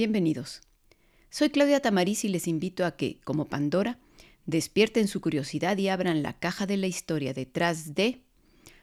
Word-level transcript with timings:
Bienvenidos. 0.00 0.62
Soy 1.28 1.50
Claudia 1.50 1.80
Tamariz 1.80 2.24
y 2.24 2.28
les 2.28 2.48
invito 2.48 2.86
a 2.86 2.96
que, 2.96 3.20
como 3.22 3.48
Pandora, 3.50 3.98
despierten 4.46 5.06
su 5.08 5.20
curiosidad 5.20 5.76
y 5.76 5.88
abran 5.88 6.22
la 6.22 6.38
caja 6.38 6.64
de 6.66 6.78
la 6.78 6.86
historia 6.86 7.34
detrás 7.34 7.94
de 7.94 8.22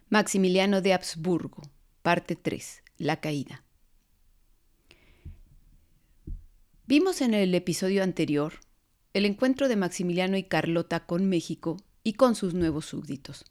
Maximiliano 0.10 0.80
de 0.80 0.94
Habsburgo, 0.94 1.64
parte 2.04 2.36
3, 2.36 2.84
La 3.00 3.20
caída. 3.20 3.64
Vimos 6.86 7.22
en 7.22 7.34
el 7.34 7.56
episodio 7.56 8.04
anterior 8.04 8.54
el 9.14 9.26
encuentro 9.26 9.70
de 9.70 9.76
Maximiliano 9.76 10.38
y 10.38 10.44
Carlota 10.44 11.08
con 11.08 11.28
México 11.28 11.78
y 12.04 12.14
con 12.14 12.36
sus 12.36 12.54
nuevos 12.54 12.86
súbditos. 12.86 13.44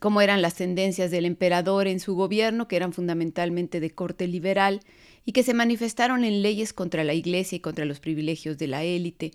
Cómo 0.00 0.22
eran 0.22 0.40
las 0.40 0.54
tendencias 0.54 1.10
del 1.10 1.26
emperador 1.26 1.88
en 1.88 2.00
su 2.00 2.14
gobierno, 2.14 2.68
que 2.68 2.76
eran 2.76 2.94
fundamentalmente 2.94 3.80
de 3.80 3.90
corte 3.90 4.26
liberal 4.26 4.80
y 5.28 5.32
que 5.32 5.42
se 5.42 5.52
manifestaron 5.52 6.24
en 6.24 6.40
leyes 6.40 6.72
contra 6.72 7.04
la 7.04 7.12
Iglesia 7.12 7.56
y 7.56 7.60
contra 7.60 7.84
los 7.84 8.00
privilegios 8.00 8.56
de 8.56 8.66
la 8.66 8.82
élite, 8.82 9.32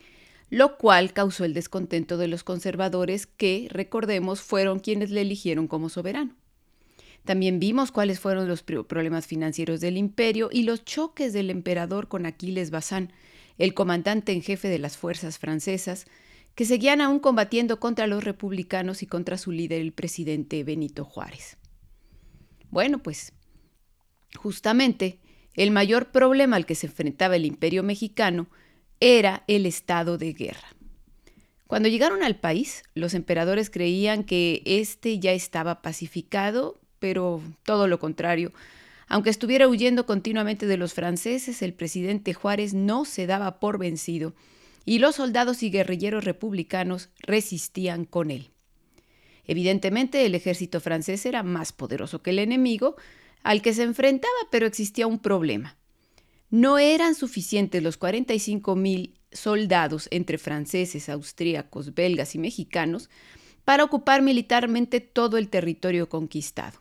lo 0.49 0.79
cual 0.79 1.13
causó 1.13 1.45
el 1.45 1.53
descontento 1.53 2.17
de 2.17 2.27
los 2.27 2.43
conservadores 2.43 3.27
que, 3.27 3.67
recordemos, 3.69 4.41
fueron 4.41 4.79
quienes 4.79 5.11
le 5.11 5.21
eligieron 5.21 5.67
como 5.67 5.89
soberano. 5.89 6.35
También 7.25 7.59
vimos 7.59 7.91
cuáles 7.91 8.19
fueron 8.19 8.47
los 8.47 8.63
problemas 8.63 9.27
financieros 9.27 9.81
del 9.81 9.97
imperio 9.97 10.49
y 10.51 10.63
los 10.63 10.83
choques 10.83 11.31
del 11.31 11.51
emperador 11.51 12.07
con 12.07 12.25
Aquiles 12.25 12.71
Bazán, 12.71 13.13
el 13.59 13.75
comandante 13.75 14.31
en 14.31 14.41
jefe 14.41 14.69
de 14.69 14.79
las 14.79 14.97
fuerzas 14.97 15.37
francesas, 15.37 16.07
que 16.55 16.65
seguían 16.65 17.01
aún 17.01 17.19
combatiendo 17.19 17.79
contra 17.79 18.07
los 18.07 18.23
republicanos 18.23 19.03
y 19.03 19.05
contra 19.05 19.37
su 19.37 19.51
líder, 19.51 19.79
el 19.79 19.91
presidente 19.91 20.63
Benito 20.63 21.05
Juárez. 21.05 21.57
Bueno, 22.71 22.97
pues 22.97 23.31
justamente 24.35 25.19
el 25.55 25.71
mayor 25.71 26.11
problema 26.11 26.55
al 26.55 26.65
que 26.65 26.75
se 26.75 26.87
enfrentaba 26.87 27.35
el 27.35 27.45
imperio 27.45 27.83
mexicano 27.83 28.47
era 28.99 29.43
el 29.47 29.65
estado 29.65 30.17
de 30.17 30.33
guerra. 30.33 30.75
Cuando 31.67 31.89
llegaron 31.89 32.23
al 32.23 32.35
país, 32.35 32.83
los 32.93 33.13
emperadores 33.13 33.69
creían 33.69 34.23
que 34.23 34.61
éste 34.65 35.19
ya 35.19 35.31
estaba 35.31 35.81
pacificado 35.81 36.79
pero 37.03 37.41
todo 37.65 37.87
lo 37.89 37.99
contrario. 37.99 38.53
Aunque 39.09 39.29
estuviera 39.29 39.67
huyendo 39.67 40.05
continuamente 40.05 40.67
de 40.67 40.77
los 40.77 40.93
franceses, 40.93 41.61
el 41.61 41.73
presidente 41.73 42.33
Juárez 42.33 42.73
no 42.73 43.03
se 43.03 43.27
daba 43.27 43.59
por 43.59 43.77
vencido 43.77 44.33
y 44.85 44.99
los 44.99 45.17
soldados 45.17 45.63
y 45.63 45.69
guerrilleros 45.69 46.23
republicanos 46.23 47.09
resistían 47.19 48.05
con 48.05 48.31
él. 48.31 48.51
Evidentemente 49.45 50.25
el 50.25 50.33
ejército 50.33 50.79
francés 50.79 51.25
era 51.25 51.43
más 51.43 51.73
poderoso 51.73 52.21
que 52.21 52.29
el 52.29 52.39
enemigo 52.39 52.95
al 53.43 53.61
que 53.61 53.73
se 53.73 53.83
enfrentaba, 53.83 54.33
pero 54.49 54.65
existía 54.65 55.07
un 55.07 55.19
problema. 55.19 55.77
No 56.49 56.77
eran 56.77 57.15
suficientes 57.15 57.83
los 57.83 57.97
45 57.97 58.75
mil 58.75 59.19
soldados 59.31 60.07
entre 60.11 60.37
franceses, 60.37 61.09
austríacos, 61.09 61.93
belgas 61.93 62.35
y 62.35 62.39
mexicanos 62.39 63.09
para 63.65 63.83
ocupar 63.83 64.21
militarmente 64.21 64.99
todo 64.99 65.37
el 65.37 65.49
territorio 65.49 66.09
conquistado. 66.09 66.79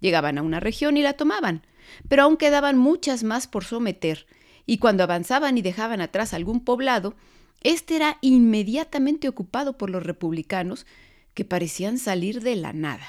Llegaban 0.00 0.38
a 0.38 0.42
una 0.42 0.60
región 0.60 0.96
y 0.96 1.02
la 1.02 1.14
tomaban, 1.14 1.62
pero 2.08 2.24
aún 2.24 2.36
quedaban 2.36 2.76
muchas 2.76 3.24
más 3.24 3.46
por 3.46 3.64
someter, 3.64 4.26
y 4.66 4.78
cuando 4.78 5.04
avanzaban 5.04 5.56
y 5.56 5.62
dejaban 5.62 6.00
atrás 6.00 6.34
algún 6.34 6.64
poblado, 6.64 7.14
éste 7.62 7.96
era 7.96 8.18
inmediatamente 8.20 9.28
ocupado 9.28 9.78
por 9.78 9.90
los 9.90 10.02
republicanos, 10.02 10.86
que 11.34 11.44
parecían 11.44 11.98
salir 11.98 12.42
de 12.42 12.56
la 12.56 12.72
nada. 12.72 13.06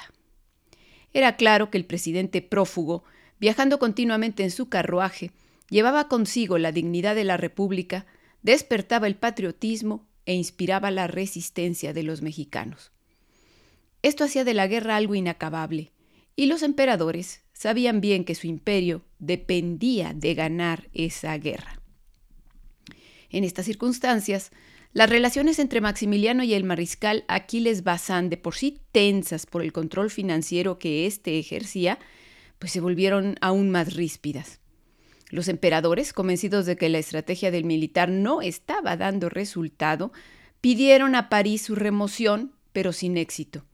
Era 1.12 1.36
claro 1.36 1.70
que 1.70 1.78
el 1.78 1.84
presidente 1.84 2.42
prófugo, 2.42 3.04
viajando 3.40 3.78
continuamente 3.78 4.42
en 4.42 4.50
su 4.50 4.68
carruaje, 4.68 5.32
llevaba 5.70 6.08
consigo 6.08 6.58
la 6.58 6.72
dignidad 6.72 7.14
de 7.14 7.24
la 7.24 7.36
República, 7.36 8.06
despertaba 8.42 9.06
el 9.06 9.16
patriotismo 9.16 10.06
e 10.26 10.34
inspiraba 10.34 10.90
la 10.90 11.06
resistencia 11.06 11.92
de 11.92 12.02
los 12.02 12.22
mexicanos. 12.22 12.92
Esto 14.02 14.24
hacía 14.24 14.44
de 14.44 14.54
la 14.54 14.66
guerra 14.66 14.96
algo 14.96 15.14
inacabable, 15.14 15.92
y 16.36 16.46
los 16.46 16.62
emperadores 16.62 17.42
sabían 17.52 18.00
bien 18.00 18.24
que 18.24 18.36
su 18.36 18.46
imperio 18.46 19.02
dependía 19.18 20.12
de 20.14 20.34
ganar 20.34 20.88
esa 20.92 21.36
guerra. 21.38 21.80
En 23.30 23.42
estas 23.42 23.66
circunstancias, 23.66 24.52
las 24.98 25.10
relaciones 25.10 25.60
entre 25.60 25.80
Maximiliano 25.80 26.42
y 26.42 26.54
el 26.54 26.64
mariscal 26.64 27.24
Aquiles 27.28 27.84
Bazán, 27.84 28.30
de 28.30 28.36
por 28.36 28.56
sí 28.56 28.80
tensas 28.90 29.46
por 29.46 29.62
el 29.62 29.72
control 29.72 30.10
financiero 30.10 30.80
que 30.80 31.06
éste 31.06 31.38
ejercía, 31.38 32.00
pues 32.58 32.72
se 32.72 32.80
volvieron 32.80 33.36
aún 33.40 33.70
más 33.70 33.94
ríspidas. 33.94 34.58
Los 35.30 35.46
emperadores, 35.46 36.12
convencidos 36.12 36.66
de 36.66 36.76
que 36.76 36.88
la 36.88 36.98
estrategia 36.98 37.52
del 37.52 37.62
militar 37.62 38.08
no 38.08 38.42
estaba 38.42 38.96
dando 38.96 39.28
resultado, 39.28 40.10
pidieron 40.60 41.14
a 41.14 41.28
París 41.28 41.62
su 41.62 41.76
remoción, 41.76 42.56
pero 42.72 42.92
sin 42.92 43.18
éxito. 43.18 43.64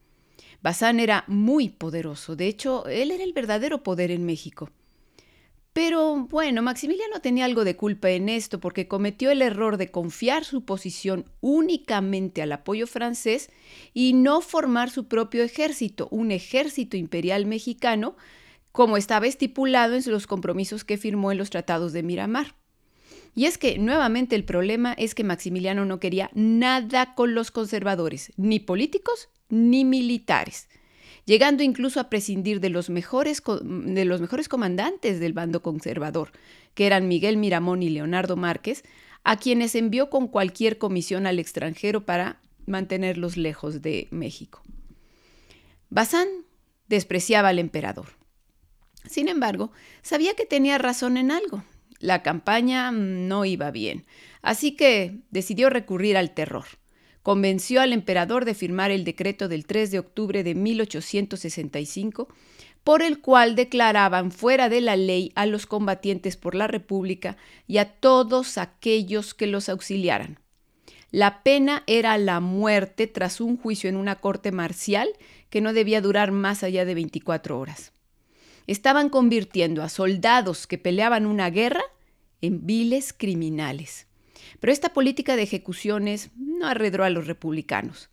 Bazán 0.61 0.99
era 0.99 1.23
muy 1.25 1.69
poderoso, 1.69 2.35
de 2.35 2.45
hecho, 2.45 2.85
él 2.85 3.09
era 3.09 3.23
el 3.23 3.33
verdadero 3.33 3.81
poder 3.81 4.11
en 4.11 4.27
México. 4.27 4.69
Pero 5.75 6.25
bueno, 6.29 6.61
Maximiliano 6.61 7.19
tenía 7.19 7.43
algo 7.43 7.65
de 7.65 7.75
culpa 7.75 8.09
en 8.09 8.29
esto 8.29 8.61
porque 8.61 8.87
cometió 8.87 9.29
el 9.29 9.41
error 9.41 9.75
de 9.75 9.91
confiar 9.91 10.45
su 10.45 10.63
posición 10.63 11.25
únicamente 11.41 12.41
al 12.41 12.53
apoyo 12.53 12.87
francés 12.87 13.49
y 13.93 14.13
no 14.13 14.39
formar 14.39 14.89
su 14.89 15.09
propio 15.09 15.43
ejército, 15.43 16.07
un 16.11 16.31
ejército 16.31 16.95
imperial 16.95 17.45
mexicano, 17.45 18.15
como 18.71 18.95
estaba 18.95 19.27
estipulado 19.27 19.95
en 19.95 20.03
los 20.05 20.27
compromisos 20.27 20.85
que 20.85 20.95
firmó 20.95 21.33
en 21.33 21.39
los 21.39 21.49
tratados 21.49 21.91
de 21.91 22.03
Miramar. 22.03 22.55
Y 23.35 23.43
es 23.43 23.57
que 23.57 23.77
nuevamente 23.77 24.37
el 24.37 24.45
problema 24.45 24.93
es 24.93 25.13
que 25.13 25.25
Maximiliano 25.25 25.83
no 25.83 25.99
quería 25.99 26.31
nada 26.33 27.15
con 27.15 27.35
los 27.35 27.51
conservadores, 27.51 28.31
ni 28.37 28.61
políticos 28.61 29.27
ni 29.49 29.83
militares, 29.83 30.69
llegando 31.25 31.63
incluso 31.63 31.99
a 31.99 32.09
prescindir 32.09 32.59
de 32.59 32.69
los 32.69 32.89
mejores, 32.89 33.41
de 33.63 34.05
los 34.05 34.21
mejores 34.21 34.47
comandantes 34.47 35.19
del 35.19 35.33
bando 35.33 35.61
conservador, 35.61 36.31
que 36.73 36.85
eran 36.85 37.07
Miguel 37.07 37.37
Miramón 37.37 37.83
y 37.83 37.89
Leonardo 37.89 38.35
Márquez, 38.35 38.83
a 39.23 39.37
quienes 39.37 39.75
envió 39.75 40.09
con 40.09 40.27
cualquier 40.27 40.77
comisión 40.77 41.25
al 41.25 41.39
extranjero 41.39 42.05
para 42.05 42.39
mantenerlos 42.67 43.37
lejos 43.37 43.81
de 43.81 44.07
México. 44.11 44.61
Bazán 45.89 46.27
despreciaba 46.87 47.49
al 47.49 47.59
emperador. 47.59 48.07
Sin 49.05 49.27
embargo, 49.27 49.71
sabía 50.01 50.35
que 50.35 50.45
tenía 50.45 50.77
razón 50.77 51.17
en 51.17 51.31
algo. 51.31 51.63
La 51.99 52.21
campaña 52.21 52.91
no 52.91 53.45
iba 53.45 53.71
bien, 53.71 54.05
así 54.41 54.75
que 54.75 55.21
decidió 55.31 55.69
recurrir 55.69 56.17
al 56.17 56.33
terror 56.33 56.65
convenció 57.25 57.81
al 57.81 57.91
emperador 57.91 58.45
de 58.45 58.53
firmar 58.53 58.91
el 58.91 59.03
decreto 59.03 59.47
del 59.47 59.65
3 59.65 59.89
de 59.89 59.97
octubre 59.97 60.43
de 60.43 60.53
1865, 60.53 62.27
por 62.83 63.01
el 63.01 63.19
cual 63.19 63.55
declaraban 63.55 64.31
fuera 64.31 64.69
de 64.69 64.79
la 64.79 64.95
ley 64.95 65.31
a 65.33 65.47
los 65.47 65.65
combatientes 65.65 66.37
por 66.37 66.53
la 66.53 66.67
República 66.67 67.35
y 67.65 67.79
a 67.79 67.85
todos 67.85 68.59
aquellos 68.59 69.33
que 69.33 69.47
los 69.47 69.69
auxiliaran. 69.69 70.37
La 71.09 71.41
pena 71.41 71.81
era 71.87 72.15
la 72.19 72.41
muerte 72.41 73.07
tras 73.07 73.41
un 73.41 73.57
juicio 73.57 73.89
en 73.89 73.97
una 73.97 74.17
corte 74.17 74.51
marcial 74.51 75.09
que 75.49 75.61
no 75.61 75.73
debía 75.73 76.01
durar 76.01 76.29
más 76.31 76.61
allá 76.61 76.85
de 76.85 76.93
24 76.93 77.57
horas. 77.57 77.91
Estaban 78.67 79.09
convirtiendo 79.09 79.81
a 79.81 79.89
soldados 79.89 80.67
que 80.67 80.77
peleaban 80.77 81.25
una 81.25 81.49
guerra 81.49 81.81
en 82.41 82.67
viles 82.67 83.13
criminales. 83.13 84.05
Pero 84.59 84.73
esta 84.73 84.93
política 84.93 85.35
de 85.35 85.43
ejecuciones 85.43 86.31
no 86.35 86.67
arredró 86.67 87.03
a 87.03 87.09
los 87.09 87.27
republicanos. 87.27 88.09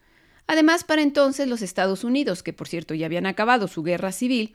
Además, 0.47 0.85
para 0.85 1.03
entonces 1.03 1.49
los 1.49 1.63
Estados 1.63 2.05
Unidos, 2.05 2.43
que 2.43 2.53
por 2.53 2.69
cierto 2.69 2.95
ya 2.95 3.07
habían 3.07 3.27
acabado 3.27 3.69
su 3.69 3.83
guerra 3.83 4.13
civil, 4.13 4.55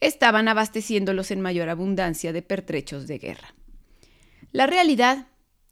estaban 0.00 0.48
abasteciéndolos 0.48 1.30
en 1.30 1.40
mayor 1.40 1.68
abundancia 1.68 2.32
de 2.32 2.42
pertrechos 2.42 3.06
de 3.06 3.18
guerra. 3.18 3.54
La 4.52 4.66
realidad 4.66 5.26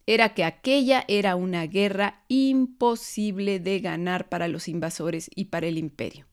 era 0.07 0.35
que 0.35 0.45
aquella 0.45 1.05
era 1.07 1.37
una 1.37 1.67
guerra 1.67 2.25
imposible 2.29 3.61
de 3.61 3.79
ganar 3.81 4.29
para 4.29 4.49
los 4.49 4.69
invasores 4.69 5.31
y 5.35 5.47
para 5.47 5.69
el 5.69 5.79
imperio. 5.79 6.27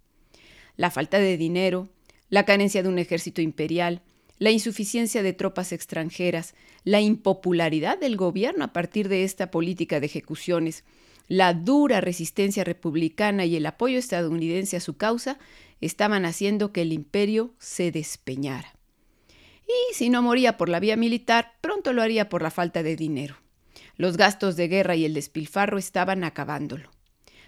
La 0.76 0.90
falta 0.90 1.20
de 1.20 1.38
dinero, 1.38 1.90
la 2.30 2.46
carencia 2.46 2.82
de 2.82 2.90
un 2.90 3.00
ejército 3.00 3.42
imperial, 3.42 4.02
la 4.40 4.52
insuficiencia 4.52 5.22
de 5.22 5.34
tropas 5.34 5.72
extranjeras, 5.74 6.56
la 6.84 7.02
impopularidad 7.02 8.00
del 8.00 8.16
gobierno 8.16 8.64
a 8.64 8.74
partir 8.74 9.10
de 9.10 9.26
esta 9.26 9.52
política 9.52 10.00
de 10.00 10.06
ejecuciones, 10.06 10.86
la 11.28 11.54
dura 11.54 12.02
resistencia 12.02 12.64
republicana 12.64 13.46
y 13.46 13.56
el 13.56 13.66
apoyo 13.66 14.00
estadounidense 14.00 14.78
a 14.78 14.80
su 14.80 14.98
causa 14.98 15.38
estaban 15.82 16.26
haciendo 16.26 16.72
que 16.72 16.82
el 16.82 16.94
imperio 16.94 17.54
se 17.60 17.92
despeñara. 17.92 18.74
Y 19.68 19.94
si 19.94 20.10
no 20.10 20.24
moría 20.24 20.58
por 20.58 20.70
la 20.70 20.80
vía 20.80 20.96
militar, 20.96 21.54
pronto 21.62 21.94
lo 21.94 22.02
haría 22.02 22.30
por 22.30 22.42
la 22.42 22.50
falta 22.50 22.82
de 22.82 22.96
dinero. 22.96 23.36
Los 23.96 24.18
gastos 24.18 24.56
de 24.56 24.68
guerra 24.68 24.96
y 24.96 25.06
el 25.06 25.14
despilfarro 25.14 25.78
estaban 25.78 26.24
acabándolo. 26.24 26.90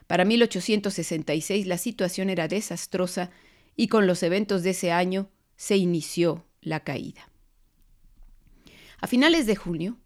Para 0.05 0.25
1866 0.25 1.65
la 1.65 1.77
situación 1.77 2.29
era 2.29 2.47
desastrosa 2.47 3.31
y 3.75 3.87
con 3.87 4.05
los 4.05 4.21
eventos 4.23 4.61
de 4.61 4.71
ese 4.71 4.91
año 4.91 5.29
se 5.55 5.77
inició 5.77 6.45
la 6.61 6.81
caída. 6.81 7.29
A 8.99 9.07
finales 9.07 9.45
de 9.45 9.55
junio, 9.55 9.97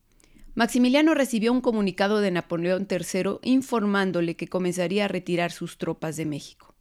Maximiliano 0.56 1.13
recibió 1.13 1.52
un 1.52 1.60
comunicado 1.60 2.22
de 2.22 2.31
Napoleón 2.31 2.88
III 2.90 3.40
informándole 3.44 4.38
que 4.38 4.48
comenzaría 4.48 5.06
a 5.06 5.10
retirar 5.10 5.52
sus 5.52 5.78
tropas 5.78 6.16
de 6.16 6.25
México. 6.25 6.74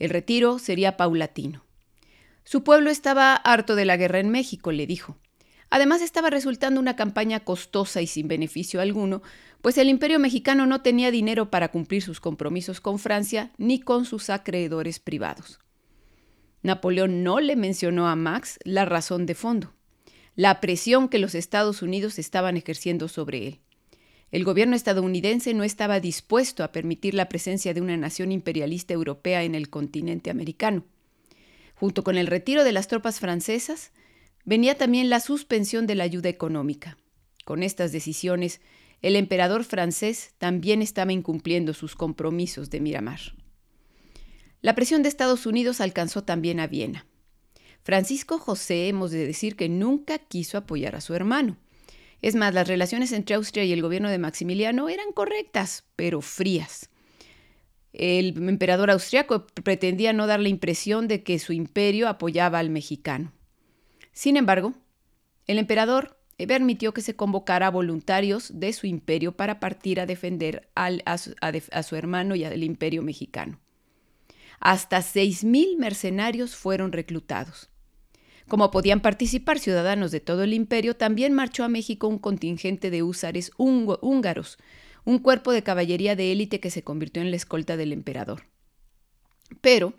El 0.00 0.10
retiro 0.10 0.58
sería 0.58 0.96
paulatino. 0.96 1.64
Su 2.42 2.64
pueblo 2.64 2.90
estaba 2.90 3.34
harto 3.34 3.76
de 3.76 3.84
la 3.84 3.96
guerra 3.96 4.18
en 4.18 4.30
México, 4.30 4.72
le 4.72 4.88
dijo. 4.88 5.16
Además 5.70 6.02
estaba 6.02 6.30
resultando 6.30 6.80
una 6.80 6.96
campaña 6.96 7.40
costosa 7.40 8.02
y 8.02 8.08
sin 8.08 8.26
beneficio 8.28 8.80
alguno, 8.80 9.22
pues 9.62 9.78
el 9.78 9.88
imperio 9.88 10.18
mexicano 10.18 10.66
no 10.66 10.82
tenía 10.82 11.12
dinero 11.12 11.50
para 11.50 11.68
cumplir 11.68 12.02
sus 12.02 12.20
compromisos 12.20 12.80
con 12.80 12.98
Francia 12.98 13.52
ni 13.56 13.80
con 13.80 14.04
sus 14.04 14.30
acreedores 14.30 14.98
privados. 14.98 15.60
Napoleón 16.66 17.22
no 17.22 17.40
le 17.40 17.56
mencionó 17.56 18.08
a 18.08 18.16
Max 18.16 18.58
la 18.64 18.84
razón 18.84 19.24
de 19.24 19.34
fondo, 19.34 19.72
la 20.34 20.60
presión 20.60 21.08
que 21.08 21.18
los 21.18 21.34
Estados 21.34 21.80
Unidos 21.80 22.18
estaban 22.18 22.56
ejerciendo 22.56 23.08
sobre 23.08 23.46
él. 23.46 23.60
El 24.32 24.44
gobierno 24.44 24.76
estadounidense 24.76 25.54
no 25.54 25.62
estaba 25.62 26.00
dispuesto 26.00 26.64
a 26.64 26.72
permitir 26.72 27.14
la 27.14 27.28
presencia 27.28 27.72
de 27.72 27.80
una 27.80 27.96
nación 27.96 28.32
imperialista 28.32 28.92
europea 28.92 29.44
en 29.44 29.54
el 29.54 29.70
continente 29.70 30.30
americano. 30.30 30.84
Junto 31.76 32.02
con 32.02 32.16
el 32.16 32.26
retiro 32.26 32.64
de 32.64 32.72
las 32.72 32.88
tropas 32.88 33.20
francesas, 33.20 33.92
venía 34.44 34.76
también 34.76 35.08
la 35.08 35.20
suspensión 35.20 35.86
de 35.86 35.94
la 35.94 36.04
ayuda 36.04 36.28
económica. 36.28 36.98
Con 37.44 37.62
estas 37.62 37.92
decisiones, 37.92 38.60
el 39.02 39.14
emperador 39.14 39.62
francés 39.62 40.34
también 40.38 40.82
estaba 40.82 41.12
incumpliendo 41.12 41.74
sus 41.74 41.94
compromisos 41.94 42.70
de 42.70 42.80
Miramar. 42.80 43.20
La 44.66 44.74
presión 44.74 45.04
de 45.04 45.08
Estados 45.08 45.46
Unidos 45.46 45.80
alcanzó 45.80 46.24
también 46.24 46.58
a 46.58 46.66
Viena. 46.66 47.06
Francisco 47.84 48.40
José 48.40 48.88
hemos 48.88 49.12
de 49.12 49.24
decir 49.24 49.54
que 49.54 49.68
nunca 49.68 50.18
quiso 50.18 50.58
apoyar 50.58 50.96
a 50.96 51.00
su 51.00 51.14
hermano. 51.14 51.56
Es 52.20 52.34
más, 52.34 52.52
las 52.52 52.66
relaciones 52.66 53.12
entre 53.12 53.36
Austria 53.36 53.62
y 53.62 53.72
el 53.72 53.80
gobierno 53.80 54.10
de 54.10 54.18
Maximiliano 54.18 54.88
eran 54.88 55.12
correctas, 55.12 55.84
pero 55.94 56.20
frías. 56.20 56.90
El 57.92 58.36
emperador 58.48 58.90
austriaco 58.90 59.46
pretendía 59.46 60.12
no 60.12 60.26
dar 60.26 60.40
la 60.40 60.48
impresión 60.48 61.06
de 61.06 61.22
que 61.22 61.38
su 61.38 61.52
imperio 61.52 62.08
apoyaba 62.08 62.58
al 62.58 62.68
mexicano. 62.68 63.32
Sin 64.10 64.36
embargo, 64.36 64.74
el 65.46 65.60
emperador 65.60 66.18
permitió 66.38 66.92
que 66.92 67.02
se 67.02 67.14
convocara 67.14 67.68
a 67.68 67.70
voluntarios 67.70 68.50
de 68.58 68.72
su 68.72 68.88
imperio 68.88 69.36
para 69.36 69.60
partir 69.60 70.00
a 70.00 70.06
defender 70.06 70.68
a, 70.74 71.18
su, 71.18 71.94
hermano 71.94 72.34
y 72.34 72.42
al 72.42 72.64
imperio 72.64 73.02
mexicano. 73.02 73.60
Hasta 74.60 74.98
6.000 74.98 75.76
mercenarios 75.76 76.56
fueron 76.56 76.92
reclutados. 76.92 77.70
Como 78.48 78.70
podían 78.70 79.00
participar 79.00 79.58
ciudadanos 79.58 80.12
de 80.12 80.20
todo 80.20 80.44
el 80.44 80.54
imperio, 80.54 80.94
también 80.94 81.32
marchó 81.32 81.64
a 81.64 81.68
México 81.68 82.06
un 82.06 82.18
contingente 82.18 82.90
de 82.90 83.02
húsares 83.02 83.50
húngaros, 83.56 84.58
un 85.04 85.18
cuerpo 85.18 85.52
de 85.52 85.62
caballería 85.62 86.14
de 86.14 86.30
élite 86.30 86.60
que 86.60 86.70
se 86.70 86.84
convirtió 86.84 87.22
en 87.22 87.30
la 87.30 87.36
escolta 87.36 87.76
del 87.76 87.92
emperador. 87.92 88.44
Pero 89.60 89.94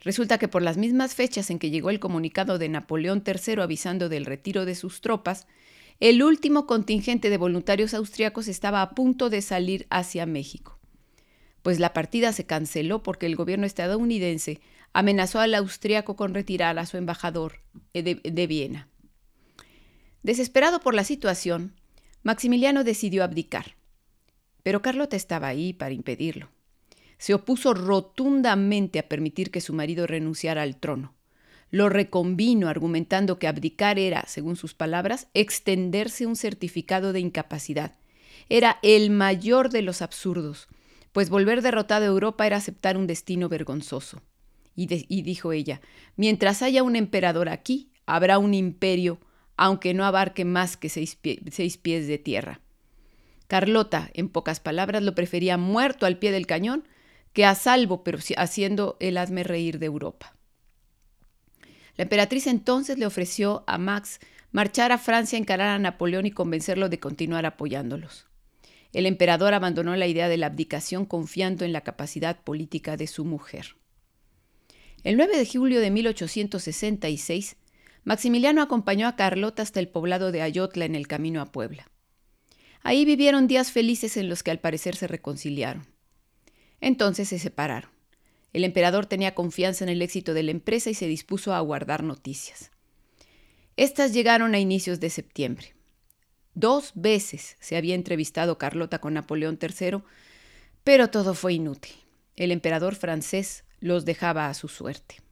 resulta 0.00 0.38
que 0.38 0.48
por 0.48 0.62
las 0.62 0.76
mismas 0.76 1.14
fechas 1.14 1.50
en 1.50 1.58
que 1.58 1.70
llegó 1.70 1.90
el 1.90 2.00
comunicado 2.00 2.58
de 2.58 2.68
Napoleón 2.68 3.24
III 3.26 3.62
avisando 3.62 4.08
del 4.08 4.26
retiro 4.26 4.64
de 4.64 4.76
sus 4.76 5.00
tropas, 5.00 5.48
el 5.98 6.22
último 6.22 6.66
contingente 6.66 7.30
de 7.30 7.36
voluntarios 7.36 7.94
austriacos 7.94 8.46
estaba 8.46 8.82
a 8.82 8.90
punto 8.90 9.28
de 9.30 9.42
salir 9.42 9.88
hacia 9.90 10.26
México. 10.26 10.77
Pues 11.68 11.80
la 11.80 11.92
partida 11.92 12.32
se 12.32 12.46
canceló 12.46 13.02
porque 13.02 13.26
el 13.26 13.36
gobierno 13.36 13.66
estadounidense 13.66 14.58
amenazó 14.94 15.38
al 15.38 15.54
austriaco 15.54 16.16
con 16.16 16.32
retirar 16.32 16.78
a 16.78 16.86
su 16.86 16.96
embajador 16.96 17.60
de, 17.92 18.22
de 18.24 18.46
Viena. 18.46 18.88
Desesperado 20.22 20.80
por 20.80 20.94
la 20.94 21.04
situación, 21.04 21.74
Maximiliano 22.22 22.84
decidió 22.84 23.22
abdicar. 23.22 23.76
Pero 24.62 24.80
Carlota 24.80 25.14
estaba 25.14 25.48
ahí 25.48 25.74
para 25.74 25.92
impedirlo. 25.92 26.48
Se 27.18 27.34
opuso 27.34 27.74
rotundamente 27.74 28.98
a 28.98 29.06
permitir 29.06 29.50
que 29.50 29.60
su 29.60 29.74
marido 29.74 30.06
renunciara 30.06 30.62
al 30.62 30.76
trono. 30.76 31.12
Lo 31.70 31.90
reconvino 31.90 32.68
argumentando 32.68 33.38
que 33.38 33.46
abdicar 33.46 33.98
era, 33.98 34.24
según 34.26 34.56
sus 34.56 34.72
palabras, 34.72 35.28
extenderse 35.34 36.24
un 36.24 36.36
certificado 36.36 37.12
de 37.12 37.20
incapacidad. 37.20 37.92
Era 38.48 38.78
el 38.82 39.10
mayor 39.10 39.68
de 39.68 39.82
los 39.82 40.00
absurdos, 40.00 40.66
pues 41.18 41.30
volver 41.30 41.62
derrotado 41.62 42.04
a 42.04 42.06
Europa 42.06 42.46
era 42.46 42.58
aceptar 42.58 42.96
un 42.96 43.08
destino 43.08 43.48
vergonzoso. 43.48 44.22
Y, 44.76 44.86
dijo 44.86 45.52
ella, 45.52 45.80
mientras 46.14 46.62
haya 46.62 46.84
un 46.84 46.94
emperador 46.94 47.48
aquí, 47.48 47.90
habrá 48.06 48.38
un 48.38 48.54
imperio, 48.54 49.18
aunque 49.56 49.94
no 49.94 50.04
abarque 50.04 50.44
más 50.44 50.76
que 50.76 50.88
seis, 50.88 51.18
seis 51.50 51.76
pies 51.76 52.06
de 52.06 52.18
tierra. 52.18 52.60
Carlota, 53.48 54.10
en 54.14 54.28
pocas 54.28 54.60
palabras, 54.60 55.02
lo 55.02 55.16
prefería 55.16 55.56
muerto 55.56 56.06
al 56.06 56.20
pie 56.20 56.30
del 56.30 56.46
cañón 56.46 56.86
que 57.32 57.44
a 57.44 57.56
salvo, 57.56 58.04
pero 58.04 58.20
haciendo 58.36 58.96
el 59.00 59.16
hazme 59.16 59.42
reír 59.42 59.80
de 59.80 59.86
Europa. 59.86 60.36
La 61.96 62.04
emperatriz 62.04 62.46
entonces 62.46 62.96
le 62.96 63.06
ofreció 63.06 63.64
a 63.66 63.76
Max 63.76 64.20
marchar 64.52 64.92
a 64.92 64.98
Francia 64.98 65.36
encarar 65.36 65.70
a 65.70 65.80
Napoleón 65.80 66.26
y 66.26 66.30
convencerlo 66.30 66.88
de 66.88 67.00
continuar 67.00 67.44
apoyándolos. 67.44 68.27
El 68.92 69.06
emperador 69.06 69.54
abandonó 69.54 69.94
la 69.96 70.06
idea 70.06 70.28
de 70.28 70.36
la 70.36 70.46
abdicación 70.46 71.04
confiando 71.04 71.64
en 71.64 71.72
la 71.72 71.82
capacidad 71.82 72.42
política 72.42 72.96
de 72.96 73.06
su 73.06 73.24
mujer. 73.24 73.76
El 75.04 75.16
9 75.16 75.36
de 75.36 75.46
julio 75.46 75.80
de 75.80 75.90
1866, 75.90 77.56
Maximiliano 78.04 78.62
acompañó 78.62 79.06
a 79.06 79.16
Carlota 79.16 79.62
hasta 79.62 79.80
el 79.80 79.88
poblado 79.88 80.32
de 80.32 80.42
Ayotla 80.42 80.86
en 80.86 80.94
el 80.94 81.06
camino 81.06 81.40
a 81.42 81.52
Puebla. 81.52 81.90
Ahí 82.82 83.04
vivieron 83.04 83.46
días 83.46 83.70
felices 83.70 84.16
en 84.16 84.28
los 84.28 84.42
que 84.42 84.50
al 84.50 84.60
parecer 84.60 84.96
se 84.96 85.06
reconciliaron. 85.06 85.86
Entonces 86.80 87.28
se 87.28 87.38
separaron. 87.38 87.90
El 88.52 88.64
emperador 88.64 89.06
tenía 89.06 89.34
confianza 89.34 89.84
en 89.84 89.90
el 89.90 90.00
éxito 90.00 90.32
de 90.32 90.42
la 90.42 90.52
empresa 90.52 90.88
y 90.88 90.94
se 90.94 91.06
dispuso 91.06 91.52
a 91.52 91.58
aguardar 91.58 92.02
noticias. 92.02 92.70
Estas 93.76 94.12
llegaron 94.12 94.54
a 94.54 94.58
inicios 94.58 95.00
de 95.00 95.10
septiembre. 95.10 95.74
Dos 96.58 96.90
veces 96.96 97.56
se 97.60 97.76
había 97.76 97.94
entrevistado 97.94 98.58
Carlota 98.58 98.98
con 98.98 99.14
Napoleón 99.14 99.60
III, 99.62 99.98
pero 100.82 101.08
todo 101.08 101.34
fue 101.34 101.52
inútil. 101.52 101.92
El 102.34 102.50
emperador 102.50 102.96
francés 102.96 103.62
los 103.78 104.04
dejaba 104.04 104.48
a 104.48 104.54
su 104.54 104.66
suerte. 104.66 105.22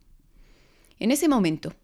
En 1.00 1.10
ese 1.10 1.26
momento, 1.28 1.74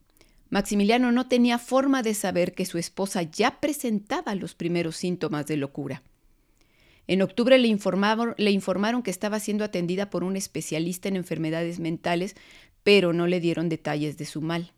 Maximiliano 0.50 1.10
no 1.10 1.26
tenía 1.26 1.58
forma 1.58 2.04
de 2.04 2.14
saber 2.14 2.54
que 2.54 2.66
su 2.66 2.78
esposa 2.78 3.22
ya 3.22 3.58
presentaba 3.58 4.36
los 4.36 4.54
primeros 4.54 4.94
síntomas 4.94 5.44
de 5.46 5.56
locura. 5.56 6.04
En 7.08 7.20
octubre 7.20 7.58
le 7.58 7.66
informaron, 7.66 9.02
que 9.02 9.10
estaba 9.10 9.40
siendo 9.40 9.64
atendida 9.64 10.08
por 10.08 10.22
un 10.22 10.36
especialista 10.36 11.08
en 11.08 11.16
enfermedades 11.16 11.80
mentales, 11.80 12.36
pero 12.84 13.12
no 13.12 13.26
le 13.26 13.40
dieron 13.40 13.68
detalles 13.68 14.16
de 14.18 14.24
su 14.24 14.40
mal. 14.40 14.72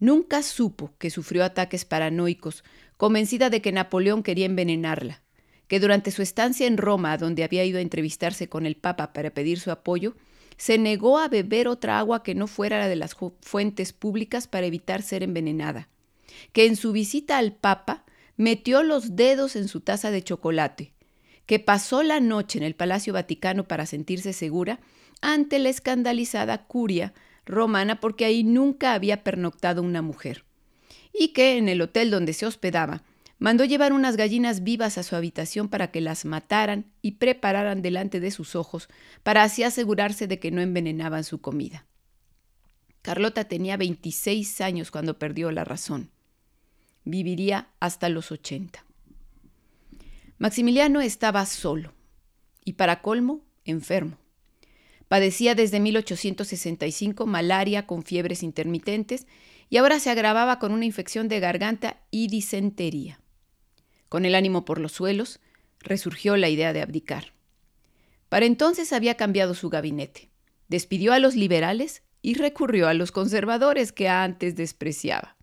Nunca 0.00 0.44
supo 0.44 0.92
que 0.98 1.10
sufrió 1.10 1.44
ataques 1.44 1.84
paranoicos, 1.84 2.62
convencida 2.98 3.48
de 3.48 3.62
que 3.62 3.72
Napoleón 3.72 4.22
quería 4.22 4.44
envenenarla, 4.44 5.22
que 5.68 5.80
durante 5.80 6.10
su 6.10 6.20
estancia 6.20 6.66
en 6.66 6.76
Roma, 6.76 7.16
donde 7.16 7.44
había 7.44 7.64
ido 7.64 7.78
a 7.78 7.82
entrevistarse 7.82 8.48
con 8.48 8.66
el 8.66 8.76
Papa 8.76 9.14
para 9.14 9.30
pedir 9.30 9.60
su 9.60 9.70
apoyo, 9.70 10.16
se 10.58 10.76
negó 10.76 11.18
a 11.18 11.28
beber 11.28 11.68
otra 11.68 12.00
agua 12.00 12.24
que 12.24 12.34
no 12.34 12.48
fuera 12.48 12.78
la 12.78 12.88
de 12.88 12.96
las 12.96 13.16
fuentes 13.40 13.92
públicas 13.92 14.48
para 14.48 14.66
evitar 14.66 15.02
ser 15.02 15.22
envenenada, 15.22 15.88
que 16.52 16.66
en 16.66 16.74
su 16.74 16.90
visita 16.92 17.38
al 17.38 17.54
Papa 17.54 18.04
metió 18.36 18.82
los 18.82 19.14
dedos 19.14 19.54
en 19.54 19.68
su 19.68 19.80
taza 19.80 20.10
de 20.10 20.24
chocolate, 20.24 20.92
que 21.46 21.60
pasó 21.60 22.02
la 22.02 22.18
noche 22.18 22.58
en 22.58 22.64
el 22.64 22.74
Palacio 22.74 23.12
Vaticano 23.12 23.64
para 23.64 23.86
sentirse 23.86 24.32
segura 24.32 24.80
ante 25.20 25.60
la 25.60 25.68
escandalizada 25.68 26.66
curia 26.66 27.14
romana 27.46 28.00
porque 28.00 28.24
ahí 28.24 28.42
nunca 28.42 28.92
había 28.92 29.22
pernoctado 29.22 29.82
una 29.82 30.02
mujer, 30.02 30.44
y 31.18 31.28
que 31.28 31.58
en 31.58 31.68
el 31.68 31.80
hotel 31.80 32.10
donde 32.10 32.32
se 32.32 32.46
hospedaba 32.46 33.02
Mandó 33.38 33.64
llevar 33.64 33.92
unas 33.92 34.16
gallinas 34.16 34.64
vivas 34.64 34.98
a 34.98 35.04
su 35.04 35.14
habitación 35.14 35.68
para 35.68 35.92
que 35.92 36.00
las 36.00 36.24
mataran 36.24 36.90
y 37.02 37.12
prepararan 37.12 37.82
delante 37.82 38.18
de 38.18 38.32
sus 38.32 38.56
ojos, 38.56 38.88
para 39.22 39.44
así 39.44 39.62
asegurarse 39.62 40.26
de 40.26 40.40
que 40.40 40.50
no 40.50 40.60
envenenaban 40.60 41.22
su 41.22 41.40
comida. 41.40 41.86
Carlota 43.00 43.44
tenía 43.44 43.76
26 43.76 44.60
años 44.60 44.90
cuando 44.90 45.20
perdió 45.20 45.52
la 45.52 45.64
razón. 45.64 46.10
Viviría 47.04 47.68
hasta 47.78 48.08
los 48.08 48.32
80. 48.32 48.84
Maximiliano 50.38 51.00
estaba 51.00 51.46
solo 51.46 51.94
y 52.64 52.72
para 52.72 53.02
colmo 53.02 53.40
enfermo. 53.64 54.18
Padecía 55.06 55.54
desde 55.54 55.78
1865 55.80 57.24
malaria 57.24 57.86
con 57.86 58.02
fiebres 58.02 58.42
intermitentes 58.42 59.26
y 59.70 59.76
ahora 59.76 60.00
se 60.00 60.10
agravaba 60.10 60.58
con 60.58 60.72
una 60.72 60.84
infección 60.84 61.28
de 61.28 61.40
garganta 61.40 61.98
y 62.10 62.28
disentería. 62.28 63.20
Con 64.08 64.24
el 64.24 64.34
ánimo 64.34 64.64
por 64.64 64.80
los 64.80 64.92
suelos, 64.92 65.40
resurgió 65.80 66.36
la 66.36 66.48
idea 66.48 66.72
de 66.72 66.82
abdicar. 66.82 67.32
Para 68.28 68.46
entonces 68.46 68.92
había 68.92 69.16
cambiado 69.16 69.54
su 69.54 69.68
gabinete, 69.68 70.30
despidió 70.68 71.12
a 71.12 71.18
los 71.18 71.34
liberales 71.34 72.02
y 72.22 72.34
recurrió 72.34 72.88
a 72.88 72.94
los 72.94 73.12
conservadores 73.12 73.92
que 73.92 74.08
antes 74.08 74.56
despreciaba. 74.56 75.36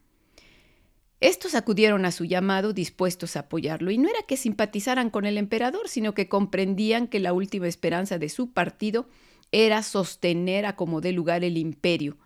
Estos 1.21 1.55
acudieron 1.55 2.05
a 2.05 2.11
su 2.11 2.25
llamado 2.25 2.73
dispuestos 2.73 3.35
a 3.35 3.41
apoyarlo, 3.41 3.89
y 3.89 3.97
no 3.97 4.09
era 4.09 4.19
que 4.27 4.37
simpatizaran 4.37 5.09
con 5.09 5.25
el 5.25 5.37
emperador, 5.37 5.87
sino 5.87 6.13
que 6.13 6.27
comprendían 6.27 7.07
que 7.07 7.19
la 7.19 7.33
última 7.33 7.67
esperanza 7.67 8.19
de 8.19 8.29
su 8.29 8.51
partido 8.51 9.07
era 9.51 9.81
sostener 9.81 10.65
a 10.65 10.75
como 10.75 11.01
dé 11.01 11.13
lugar 11.13 11.43
el 11.43 11.57
imperio, 11.57 12.17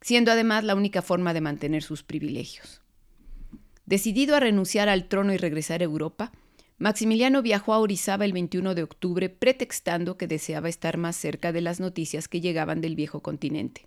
siendo 0.00 0.30
además 0.30 0.64
la 0.64 0.74
única 0.74 1.02
forma 1.02 1.34
de 1.34 1.40
mantener 1.40 1.82
sus 1.82 2.02
privilegios. 2.02 2.82
Decidido 3.86 4.36
a 4.36 4.40
renunciar 4.40 4.88
al 4.88 5.08
trono 5.08 5.32
y 5.32 5.36
regresar 5.36 5.80
a 5.80 5.84
Europa, 5.84 6.32
Maximiliano 6.78 7.40
viajó 7.40 7.72
a 7.72 7.78
Orizaba 7.78 8.24
el 8.24 8.32
21 8.32 8.74
de 8.74 8.82
octubre 8.82 9.30
pretextando 9.30 10.18
que 10.18 10.26
deseaba 10.26 10.68
estar 10.68 10.98
más 10.98 11.16
cerca 11.16 11.52
de 11.52 11.62
las 11.62 11.80
noticias 11.80 12.28
que 12.28 12.40
llegaban 12.40 12.80
del 12.80 12.96
viejo 12.96 13.20
continente. 13.20 13.86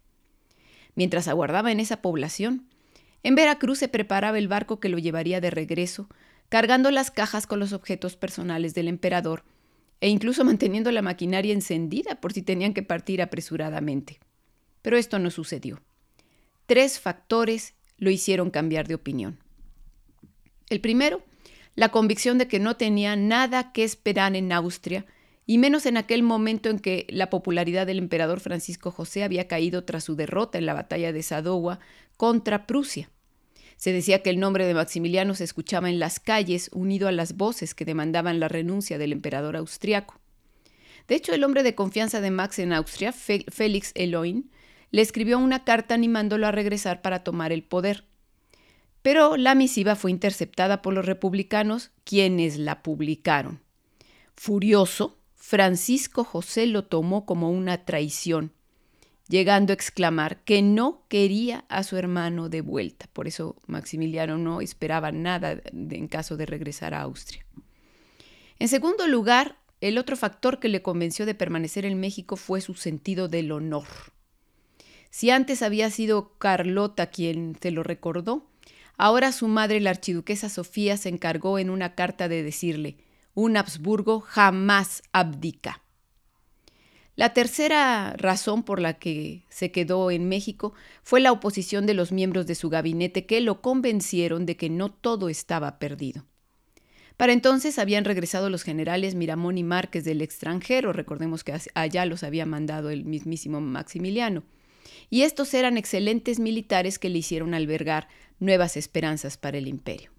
Mientras 0.95 1.27
aguardaba 1.27 1.71
en 1.71 1.79
esa 1.79 2.01
población, 2.01 2.67
en 3.21 3.35
Veracruz 3.35 3.79
se 3.79 3.89
preparaba 3.89 4.39
el 4.39 4.47
barco 4.47 4.79
que 4.79 4.89
lo 4.89 4.97
llevaría 4.97 5.39
de 5.39 5.51
regreso, 5.51 6.09
cargando 6.47 6.89
las 6.89 7.11
cajas 7.11 7.45
con 7.45 7.59
los 7.59 7.73
objetos 7.73 8.15
personales 8.15 8.73
del 8.73 8.87
emperador 8.87 9.43
e 10.01 10.09
incluso 10.09 10.43
manteniendo 10.43 10.91
la 10.91 11.01
maquinaria 11.01 11.53
encendida 11.53 12.19
por 12.21 12.33
si 12.33 12.41
tenían 12.41 12.73
que 12.73 12.83
partir 12.83 13.21
apresuradamente. 13.21 14.19
Pero 14.81 14.97
esto 14.97 15.19
no 15.19 15.29
sucedió. 15.29 15.81
Tres 16.69 16.99
factores 16.99 17.73
lo 17.97 18.11
hicieron 18.11 18.51
cambiar 18.51 18.87
de 18.87 18.93
opinión. 18.93 19.39
El 20.69 20.81
primero, 20.81 21.23
la 21.73 21.89
convicción 21.89 22.37
de 22.37 22.47
que 22.47 22.59
no 22.59 22.77
tenía 22.77 23.15
nada 23.15 23.71
que 23.71 23.83
esperar 23.83 24.35
en 24.35 24.51
Austria, 24.51 25.07
y 25.47 25.57
menos 25.57 25.87
en 25.87 25.97
aquel 25.97 26.21
momento 26.21 26.69
en 26.69 26.77
que 26.77 27.07
la 27.09 27.31
popularidad 27.31 27.87
del 27.87 27.97
emperador 27.97 28.39
Francisco 28.39 28.91
José 28.91 29.23
había 29.23 29.47
caído 29.47 29.83
tras 29.83 30.03
su 30.03 30.15
derrota 30.15 30.59
en 30.59 30.67
la 30.67 30.75
batalla 30.75 31.11
de 31.11 31.23
Sadowa 31.23 31.79
contra 32.17 32.67
Prusia. 32.67 33.09
Se 33.75 33.91
decía 33.91 34.21
que 34.21 34.29
el 34.29 34.39
nombre 34.39 34.67
de 34.67 34.75
Maximiliano 34.75 35.33
se 35.33 35.45
escuchaba 35.45 35.89
en 35.89 35.97
las 35.97 36.19
calles, 36.19 36.69
unido 36.71 37.07
a 37.07 37.11
las 37.11 37.35
voces 37.35 37.73
que 37.73 37.83
demandaban 37.83 38.39
la 38.39 38.47
renuncia 38.47 38.99
del 38.99 39.11
emperador 39.11 39.55
austriaco. 39.55 40.19
De 41.07 41.15
hecho, 41.15 41.33
el 41.33 41.43
hombre 41.43 41.63
de 41.63 41.73
confianza 41.73 42.21
de 42.21 42.29
Max 42.29 42.59
en 42.59 42.73
Austria, 42.73 43.11
Félix 43.11 43.91
Eloin, 43.95 44.51
le 44.91 45.01
escribió 45.01 45.37
una 45.39 45.63
carta 45.63 45.93
animándolo 45.93 46.47
a 46.47 46.51
regresar 46.51 47.01
para 47.01 47.23
tomar 47.23 47.51
el 47.51 47.63
poder. 47.63 48.05
Pero 49.01 49.37
la 49.37 49.55
misiva 49.55 49.95
fue 49.95 50.11
interceptada 50.11 50.81
por 50.81 50.93
los 50.93 51.05
republicanos, 51.05 51.91
quienes 52.03 52.57
la 52.57 52.83
publicaron. 52.83 53.61
Furioso, 54.35 55.17
Francisco 55.35 56.23
José 56.23 56.67
lo 56.67 56.83
tomó 56.85 57.25
como 57.25 57.49
una 57.49 57.85
traición, 57.85 58.51
llegando 59.27 59.71
a 59.71 59.75
exclamar 59.75 60.43
que 60.43 60.61
no 60.61 61.03
quería 61.07 61.65
a 61.69 61.83
su 61.83 61.97
hermano 61.97 62.49
de 62.49 62.61
vuelta. 62.61 63.07
Por 63.13 63.27
eso 63.27 63.55
Maximiliano 63.67 64.37
no 64.37 64.59
esperaba 64.59 65.11
nada 65.11 65.61
en 65.71 66.07
caso 66.07 66.35
de 66.35 66.45
regresar 66.45 66.93
a 66.93 67.01
Austria. 67.01 67.45
En 68.59 68.67
segundo 68.67 69.07
lugar, 69.07 69.57
el 69.79 69.97
otro 69.97 70.17
factor 70.17 70.59
que 70.59 70.67
le 70.67 70.81
convenció 70.81 71.25
de 71.25 71.35
permanecer 71.35 71.85
en 71.85 71.99
México 71.99 72.35
fue 72.35 72.59
su 72.59 72.73
sentido 72.73 73.29
del 73.29 73.53
honor. 73.53 73.87
Si 75.09 75.29
antes 75.29 75.61
había 75.61 75.89
sido 75.89 76.37
Carlota 76.37 77.07
quien 77.07 77.57
se 77.59 77.71
lo 77.71 77.83
recordó, 77.83 78.47
ahora 78.97 79.31
su 79.31 79.47
madre, 79.47 79.79
la 79.79 79.89
archiduquesa 79.89 80.49
Sofía, 80.49 80.97
se 80.97 81.09
encargó 81.09 81.59
en 81.59 81.69
una 81.69 81.95
carta 81.95 82.27
de 82.27 82.43
decirle, 82.43 82.97
un 83.33 83.57
Habsburgo 83.57 84.19
jamás 84.19 85.01
abdica. 85.11 85.81
La 87.15 87.33
tercera 87.33 88.13
razón 88.17 88.63
por 88.63 88.79
la 88.79 88.93
que 88.93 89.43
se 89.49 89.71
quedó 89.71 90.09
en 90.09 90.29
México 90.29 90.73
fue 91.03 91.19
la 91.19 91.33
oposición 91.33 91.85
de 91.85 91.93
los 91.93 92.13
miembros 92.13 92.47
de 92.47 92.55
su 92.55 92.69
gabinete 92.69 93.25
que 93.25 93.41
lo 93.41 93.61
convencieron 93.61 94.45
de 94.45 94.55
que 94.55 94.69
no 94.69 94.89
todo 94.89 95.27
estaba 95.27 95.79
perdido. 95.79 96.25
Para 97.17 97.33
entonces 97.33 97.77
habían 97.77 98.05
regresado 98.05 98.49
los 98.49 98.63
generales 98.63 99.15
Miramón 99.15 99.57
y 99.57 99.63
Márquez 99.63 100.05
del 100.05 100.21
extranjero, 100.21 100.93
recordemos 100.93 101.43
que 101.43 101.53
allá 101.73 102.05
los 102.05 102.23
había 102.23 102.45
mandado 102.45 102.89
el 102.89 103.03
mismísimo 103.03 103.59
Maximiliano, 103.59 104.43
y 105.09 105.23
estos 105.23 105.53
eran 105.53 105.77
excelentes 105.77 106.39
militares 106.39 106.99
que 106.99 107.09
le 107.09 107.19
hicieron 107.19 107.53
albergar 107.53 108.07
nuevas 108.39 108.77
esperanzas 108.77 109.37
para 109.37 109.57
el 109.57 109.67
imperio. 109.67 110.11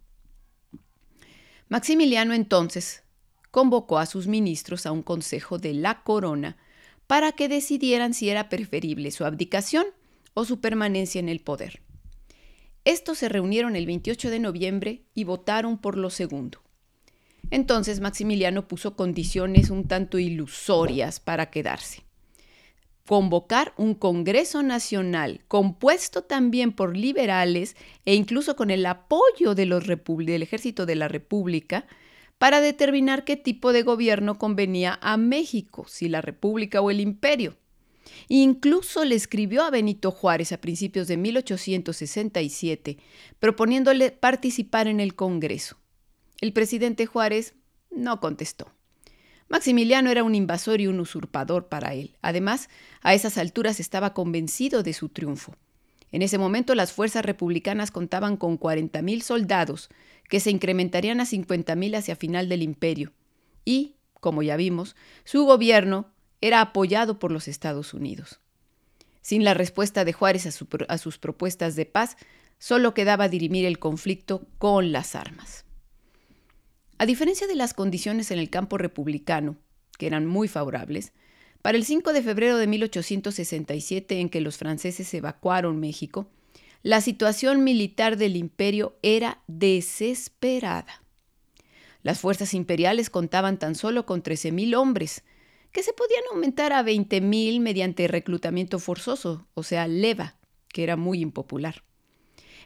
Maximiliano 1.68 2.34
entonces 2.34 3.04
convocó 3.50 3.98
a 3.98 4.06
sus 4.06 4.26
ministros 4.26 4.86
a 4.86 4.92
un 4.92 5.02
consejo 5.02 5.58
de 5.58 5.74
la 5.74 6.02
corona 6.02 6.56
para 7.06 7.32
que 7.32 7.48
decidieran 7.48 8.14
si 8.14 8.28
era 8.28 8.48
preferible 8.48 9.10
su 9.10 9.24
abdicación 9.24 9.86
o 10.34 10.44
su 10.44 10.60
permanencia 10.60 11.18
en 11.18 11.28
el 11.28 11.40
poder. 11.40 11.82
Estos 12.84 13.18
se 13.18 13.28
reunieron 13.28 13.76
el 13.76 13.86
28 13.86 14.30
de 14.30 14.38
noviembre 14.38 15.02
y 15.14 15.24
votaron 15.24 15.78
por 15.78 15.96
lo 15.96 16.10
segundo. 16.10 16.62
Entonces 17.50 18.00
Maximiliano 18.00 18.68
puso 18.68 18.96
condiciones 18.96 19.70
un 19.70 19.86
tanto 19.86 20.18
ilusorias 20.18 21.20
para 21.20 21.50
quedarse. 21.50 22.04
Convocar 23.10 23.74
un 23.76 23.96
Congreso 23.96 24.62
Nacional 24.62 25.40
compuesto 25.48 26.22
también 26.22 26.70
por 26.70 26.96
liberales 26.96 27.74
e 28.04 28.14
incluso 28.14 28.54
con 28.54 28.70
el 28.70 28.86
apoyo 28.86 29.56
del 29.56 29.72
ejército 30.44 30.86
de 30.86 30.94
la 30.94 31.08
República 31.08 31.88
para 32.38 32.60
determinar 32.60 33.24
qué 33.24 33.36
tipo 33.36 33.72
de 33.72 33.82
gobierno 33.82 34.38
convenía 34.38 34.96
a 35.02 35.16
México, 35.16 35.86
si 35.88 36.08
la 36.08 36.20
República 36.20 36.80
o 36.82 36.88
el 36.88 37.00
Imperio. 37.00 37.56
Incluso 38.28 39.04
le 39.04 39.16
escribió 39.16 39.64
a 39.64 39.70
Benito 39.70 40.12
Juárez 40.12 40.52
a 40.52 40.60
principios 40.60 41.08
de 41.08 41.16
1867, 41.16 42.98
proponiéndole 43.40 44.12
participar 44.12 44.86
en 44.86 45.00
el 45.00 45.16
Congreso. 45.16 45.78
El 46.40 46.52
presidente 46.52 47.06
Juárez 47.06 47.54
no 47.90 48.20
contestó. 48.20 48.70
Maximiliano 49.50 50.12
era 50.12 50.22
un 50.22 50.36
invasor 50.36 50.80
y 50.80 50.86
un 50.86 51.00
usurpador 51.00 51.66
para 51.66 51.92
él. 51.92 52.16
Además, 52.22 52.70
a 53.02 53.14
esas 53.14 53.36
alturas 53.36 53.80
estaba 53.80 54.14
convencido 54.14 54.84
de 54.84 54.92
su 54.92 55.08
triunfo. 55.08 55.56
En 56.12 56.22
ese 56.22 56.38
momento 56.38 56.76
las 56.76 56.92
fuerzas 56.92 57.24
republicanas 57.24 57.90
contaban 57.90 58.36
con 58.36 58.60
40.000 58.60 59.22
soldados, 59.22 59.90
que 60.28 60.38
se 60.38 60.52
incrementarían 60.52 61.20
a 61.20 61.24
50.000 61.24 61.96
hacia 61.96 62.14
final 62.14 62.48
del 62.48 62.62
imperio. 62.62 63.12
Y, 63.64 63.96
como 64.20 64.44
ya 64.44 64.54
vimos, 64.54 64.94
su 65.24 65.44
gobierno 65.44 66.12
era 66.40 66.60
apoyado 66.60 67.18
por 67.18 67.32
los 67.32 67.48
Estados 67.48 67.92
Unidos. 67.92 68.38
Sin 69.20 69.42
la 69.42 69.54
respuesta 69.54 70.04
de 70.04 70.12
Juárez 70.12 70.46
a, 70.46 70.84
a 70.88 70.98
sus 70.98 71.18
propuestas 71.18 71.74
de 71.74 71.86
paz, 71.86 72.16
solo 72.58 72.94
quedaba 72.94 73.28
dirimir 73.28 73.66
el 73.66 73.80
conflicto 73.80 74.46
con 74.58 74.92
las 74.92 75.16
armas. 75.16 75.64
A 77.00 77.06
diferencia 77.06 77.46
de 77.46 77.54
las 77.54 77.72
condiciones 77.72 78.30
en 78.30 78.38
el 78.38 78.50
campo 78.50 78.76
republicano, 78.76 79.56
que 79.96 80.06
eran 80.06 80.26
muy 80.26 80.48
favorables, 80.48 81.14
para 81.62 81.78
el 81.78 81.86
5 81.86 82.12
de 82.12 82.20
febrero 82.20 82.58
de 82.58 82.66
1867, 82.66 84.20
en 84.20 84.28
que 84.28 84.42
los 84.42 84.58
franceses 84.58 85.14
evacuaron 85.14 85.80
México, 85.80 86.28
la 86.82 87.00
situación 87.00 87.64
militar 87.64 88.18
del 88.18 88.36
imperio 88.36 88.98
era 89.00 89.42
desesperada. 89.46 91.02
Las 92.02 92.20
fuerzas 92.20 92.52
imperiales 92.52 93.08
contaban 93.08 93.58
tan 93.58 93.76
solo 93.76 94.04
con 94.04 94.22
13.000 94.22 94.76
hombres, 94.76 95.24
que 95.72 95.82
se 95.82 95.94
podían 95.94 96.24
aumentar 96.34 96.74
a 96.74 96.82
20.000 96.82 97.60
mediante 97.60 98.08
reclutamiento 98.08 98.78
forzoso, 98.78 99.48
o 99.54 99.62
sea, 99.62 99.88
leva, 99.88 100.36
que 100.68 100.82
era 100.82 100.96
muy 100.96 101.22
impopular. 101.22 101.82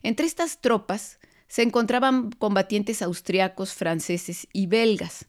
Entre 0.02 0.26
estas 0.26 0.60
tropas 0.60 1.20
se 1.54 1.62
encontraban 1.62 2.32
combatientes 2.32 3.00
austriacos, 3.00 3.74
franceses 3.74 4.48
y 4.52 4.66
belgas. 4.66 5.28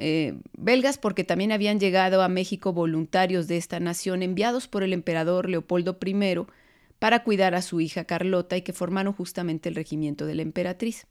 Eh, 0.00 0.34
belgas 0.58 0.98
porque 0.98 1.22
también 1.22 1.52
habían 1.52 1.78
llegado 1.78 2.22
a 2.22 2.28
México 2.28 2.72
voluntarios 2.72 3.46
de 3.46 3.56
esta 3.56 3.78
nación 3.78 4.24
enviados 4.24 4.66
por 4.66 4.82
el 4.82 4.92
emperador 4.92 5.48
Leopoldo 5.48 5.96
I 6.04 6.36
para 6.98 7.22
cuidar 7.22 7.54
a 7.54 7.62
su 7.62 7.80
hija 7.80 8.06
Carlota 8.06 8.56
y 8.56 8.62
que 8.62 8.72
formaron 8.72 9.12
justamente 9.12 9.68
el 9.68 9.76
regimiento 9.76 10.26
de 10.26 10.34
la 10.34 10.42
emperatriz. 10.42 11.06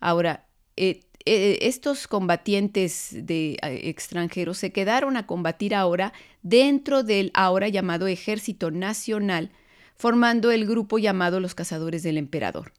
Ahora, 0.00 0.46
eh, 0.78 1.00
eh, 1.26 1.58
estos 1.60 2.06
combatientes 2.06 3.10
de 3.12 3.58
extranjeros 3.62 4.56
se 4.56 4.72
quedaron 4.72 5.18
a 5.18 5.26
combatir 5.26 5.74
ahora 5.74 6.14
dentro 6.40 7.02
del 7.02 7.32
ahora 7.34 7.68
llamado 7.68 8.06
Ejército 8.06 8.70
Nacional, 8.70 9.50
formando 9.94 10.50
el 10.50 10.64
grupo 10.64 10.98
llamado 10.98 11.38
los 11.38 11.54
Cazadores 11.54 12.02
del 12.02 12.16
Emperador. 12.16 12.72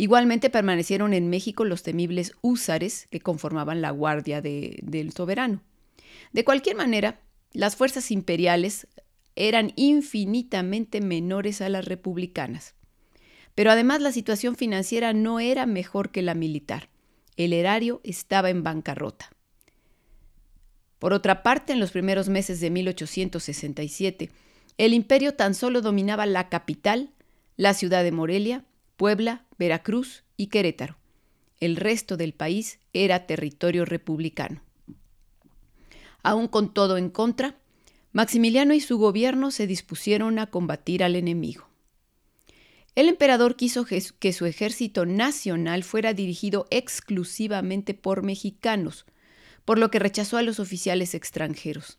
Igualmente 0.00 0.48
permanecieron 0.48 1.12
en 1.12 1.28
México 1.28 1.66
los 1.66 1.82
temibles 1.82 2.32
húsares 2.40 3.06
que 3.10 3.20
conformaban 3.20 3.82
la 3.82 3.90
guardia 3.90 4.40
del 4.40 5.12
soberano. 5.12 5.60
De 6.32 6.42
cualquier 6.42 6.74
manera, 6.74 7.20
las 7.52 7.76
fuerzas 7.76 8.10
imperiales 8.10 8.86
eran 9.36 9.74
infinitamente 9.76 11.02
menores 11.02 11.60
a 11.60 11.68
las 11.68 11.84
republicanas. 11.84 12.74
Pero 13.54 13.72
además 13.72 14.00
la 14.00 14.10
situación 14.10 14.56
financiera 14.56 15.12
no 15.12 15.38
era 15.38 15.66
mejor 15.66 16.10
que 16.10 16.22
la 16.22 16.34
militar. 16.34 16.88
El 17.36 17.52
erario 17.52 18.00
estaba 18.02 18.48
en 18.48 18.62
bancarrota. 18.62 19.28
Por 20.98 21.12
otra 21.12 21.42
parte, 21.42 21.74
en 21.74 21.78
los 21.78 21.90
primeros 21.90 22.30
meses 22.30 22.58
de 22.60 22.70
1867, 22.70 24.30
el 24.78 24.94
imperio 24.94 25.34
tan 25.34 25.54
solo 25.54 25.82
dominaba 25.82 26.24
la 26.24 26.48
capital, 26.48 27.12
la 27.58 27.74
ciudad 27.74 28.02
de 28.02 28.12
Morelia, 28.12 28.64
Puebla, 29.00 29.46
Veracruz 29.58 30.24
y 30.36 30.48
Querétaro. 30.48 30.98
El 31.58 31.76
resto 31.76 32.18
del 32.18 32.34
país 32.34 32.80
era 32.92 33.26
territorio 33.26 33.86
republicano. 33.86 34.60
Aún 36.22 36.48
con 36.48 36.74
todo 36.74 36.98
en 36.98 37.08
contra, 37.08 37.56
Maximiliano 38.12 38.74
y 38.74 38.80
su 38.80 38.98
gobierno 38.98 39.52
se 39.52 39.66
dispusieron 39.66 40.38
a 40.38 40.48
combatir 40.48 41.02
al 41.02 41.16
enemigo. 41.16 41.66
El 42.94 43.08
emperador 43.08 43.56
quiso 43.56 43.86
que 43.86 44.32
su 44.34 44.44
ejército 44.44 45.06
nacional 45.06 45.82
fuera 45.82 46.12
dirigido 46.12 46.66
exclusivamente 46.68 47.94
por 47.94 48.22
mexicanos, 48.22 49.06
por 49.64 49.78
lo 49.78 49.90
que 49.90 49.98
rechazó 49.98 50.36
a 50.36 50.42
los 50.42 50.60
oficiales 50.60 51.14
extranjeros. 51.14 51.98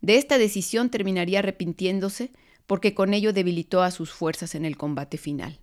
De 0.00 0.16
esta 0.16 0.38
decisión 0.38 0.90
terminaría 0.90 1.38
arrepintiéndose 1.38 2.32
porque 2.66 2.94
con 2.94 3.14
ello 3.14 3.32
debilitó 3.32 3.82
a 3.82 3.92
sus 3.92 4.10
fuerzas 4.10 4.56
en 4.56 4.64
el 4.64 4.76
combate 4.76 5.18
final. 5.18 5.60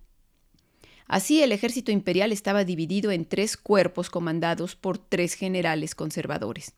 Así 1.06 1.42
el 1.42 1.52
ejército 1.52 1.92
imperial 1.92 2.32
estaba 2.32 2.64
dividido 2.64 3.10
en 3.10 3.24
tres 3.24 3.56
cuerpos 3.56 4.10
comandados 4.10 4.76
por 4.76 4.98
tres 4.98 5.34
generales 5.34 5.94
conservadores. 5.94 6.74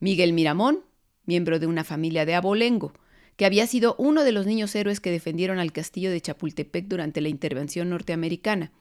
Miguel 0.00 0.32
Miramón, 0.32 0.84
miembro 1.24 1.58
de 1.58 1.66
una 1.66 1.84
familia 1.84 2.26
de 2.26 2.34
abolengo, 2.34 2.92
que 3.36 3.46
había 3.46 3.66
sido 3.66 3.94
uno 3.98 4.24
de 4.24 4.32
los 4.32 4.46
niños 4.46 4.74
héroes 4.74 5.00
que 5.00 5.10
defendieron 5.10 5.58
al 5.58 5.72
castillo 5.72 6.10
de 6.10 6.20
Chapultepec 6.20 6.86
durante 6.86 7.20
la 7.20 7.28
intervención 7.28 7.90
norteamericana, 7.90 8.72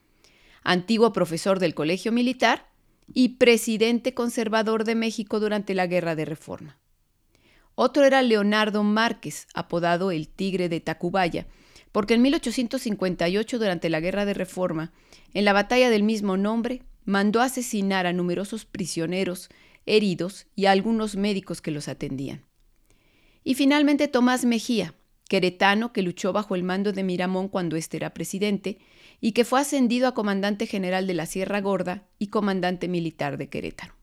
antiguo 0.63 1.13
profesor 1.13 1.59
del 1.59 1.75
Colegio 1.75 2.11
Militar 2.11 2.67
y 3.13 3.29
presidente 3.29 4.13
conservador 4.13 4.83
de 4.83 4.95
México 4.95 5.39
durante 5.39 5.73
la 5.75 5.87
Guerra 5.87 6.15
de 6.15 6.25
Reforma. 6.25 6.77
Otro 7.75 8.05
era 8.05 8.21
Leonardo 8.21 8.83
Márquez, 8.83 9.47
apodado 9.53 10.11
el 10.11 10.29
Tigre 10.29 10.69
de 10.69 10.79
Tacubaya, 10.79 11.45
porque 11.95 12.15
en 12.15 12.23
1858, 12.23 13.57
durante 13.57 13.89
la 13.89 14.01
Guerra 14.01 14.25
de 14.25 14.33
Reforma, 14.33 14.91
en 15.33 15.45
la 15.45 15.53
batalla 15.53 15.89
del 15.89 16.03
mismo 16.03 16.35
nombre, 16.35 16.81
mandó 17.05 17.39
asesinar 17.39 18.05
a 18.05 18.11
numerosos 18.11 18.65
prisioneros, 18.65 19.47
heridos 19.85 20.45
y 20.57 20.65
a 20.65 20.71
algunos 20.71 21.15
médicos 21.15 21.61
que 21.61 21.71
los 21.71 21.87
atendían. 21.87 22.43
Y 23.45 23.53
finalmente 23.53 24.09
Tomás 24.09 24.43
Mejía, 24.43 24.93
queretano 25.29 25.93
que 25.93 26.01
luchó 26.01 26.33
bajo 26.33 26.55
el 26.55 26.63
mando 26.63 26.91
de 26.91 27.03
Miramón 27.03 27.47
cuando 27.47 27.77
éste 27.77 27.95
era 27.95 28.13
presidente 28.13 28.77
y 29.21 29.31
que 29.31 29.45
fue 29.45 29.61
ascendido 29.61 30.09
a 30.09 30.13
comandante 30.13 30.67
general 30.67 31.07
de 31.07 31.13
la 31.13 31.25
Sierra 31.25 31.61
Gorda 31.61 32.09
y 32.19 32.27
comandante 32.27 32.89
militar 32.89 33.37
de 33.37 33.47
Querétaro. 33.47 33.95